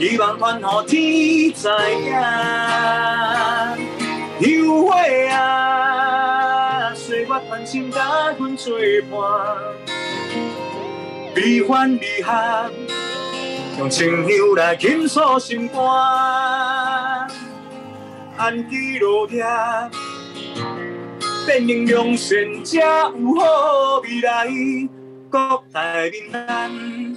[0.00, 1.68] 希望传予天知
[2.04, 2.12] 影。
[4.40, 4.96] 有花
[5.32, 8.78] 啊，岁月传心甲阮作
[9.10, 9.18] 伴，
[11.38, 12.68] 悲欢离合。
[13.78, 15.80] 用情香来倾诉心肝，
[18.36, 19.44] 安居乐业，
[21.46, 24.48] 变成良善，才有好未来。
[25.30, 27.16] 国泰民安，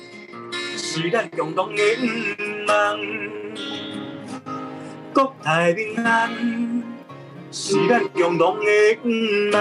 [0.78, 3.00] 是咱共同的愿望。
[5.16, 6.84] 国泰民安，
[7.52, 8.66] 是咱共同的
[9.04, 9.52] 愿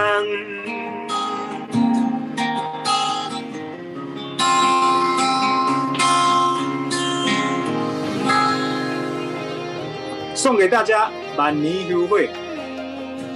[10.41, 12.31] 送给大家满年优惠，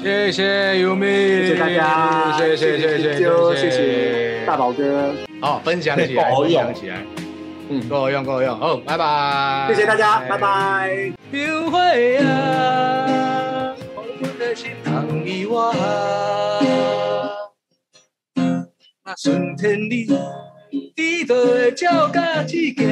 [0.03, 3.13] 谢谢优米，谢谢大家，谢谢谢谢
[3.55, 7.05] 谢谢大宝哥，好，分享起来， 分享起来，
[7.69, 11.13] 嗯，够用够用，好，拜拜，谢谢大家，拜拜。
[11.31, 15.75] 优惠啊，我的心疼意我，
[19.05, 20.07] 那顺天理，
[20.97, 22.89] 地道会照家子行。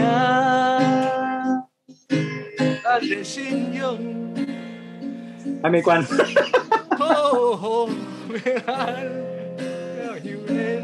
[3.23, 3.99] 信用
[5.63, 6.05] 还没关。
[6.99, 7.89] 哦，
[8.29, 8.75] 平安
[10.05, 10.83] 要有缘，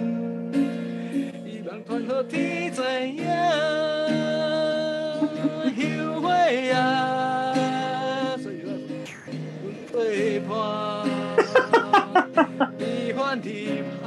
[1.45, 3.27] 希望团好天知影，
[5.77, 6.77] 后悔啊，
[8.43, 8.63] 岁月
[9.63, 9.97] 阮背
[10.41, 10.49] 叛，
[12.79, 14.05] 悲欢离合，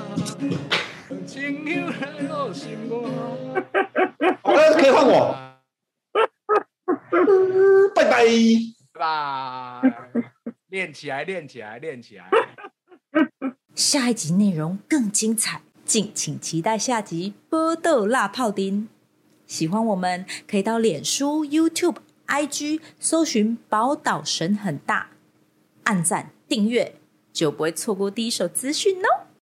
[1.26, 2.92] 情友来落心肝。
[4.44, 5.36] 哎，可以换我。
[7.96, 8.26] 拜拜，
[8.94, 9.82] 拜，
[10.70, 12.30] 练起来，练起来，练起来。
[13.76, 18.84] 下一集内容更精彩，敬请期待下集《波豆辣泡丁》。
[19.46, 25.10] 喜欢我们，可以到脸书、YouTube、IG 搜寻“宝岛神很大”，
[25.84, 26.96] 按赞订阅，
[27.34, 29.31] 就不会错过第一手资讯哦。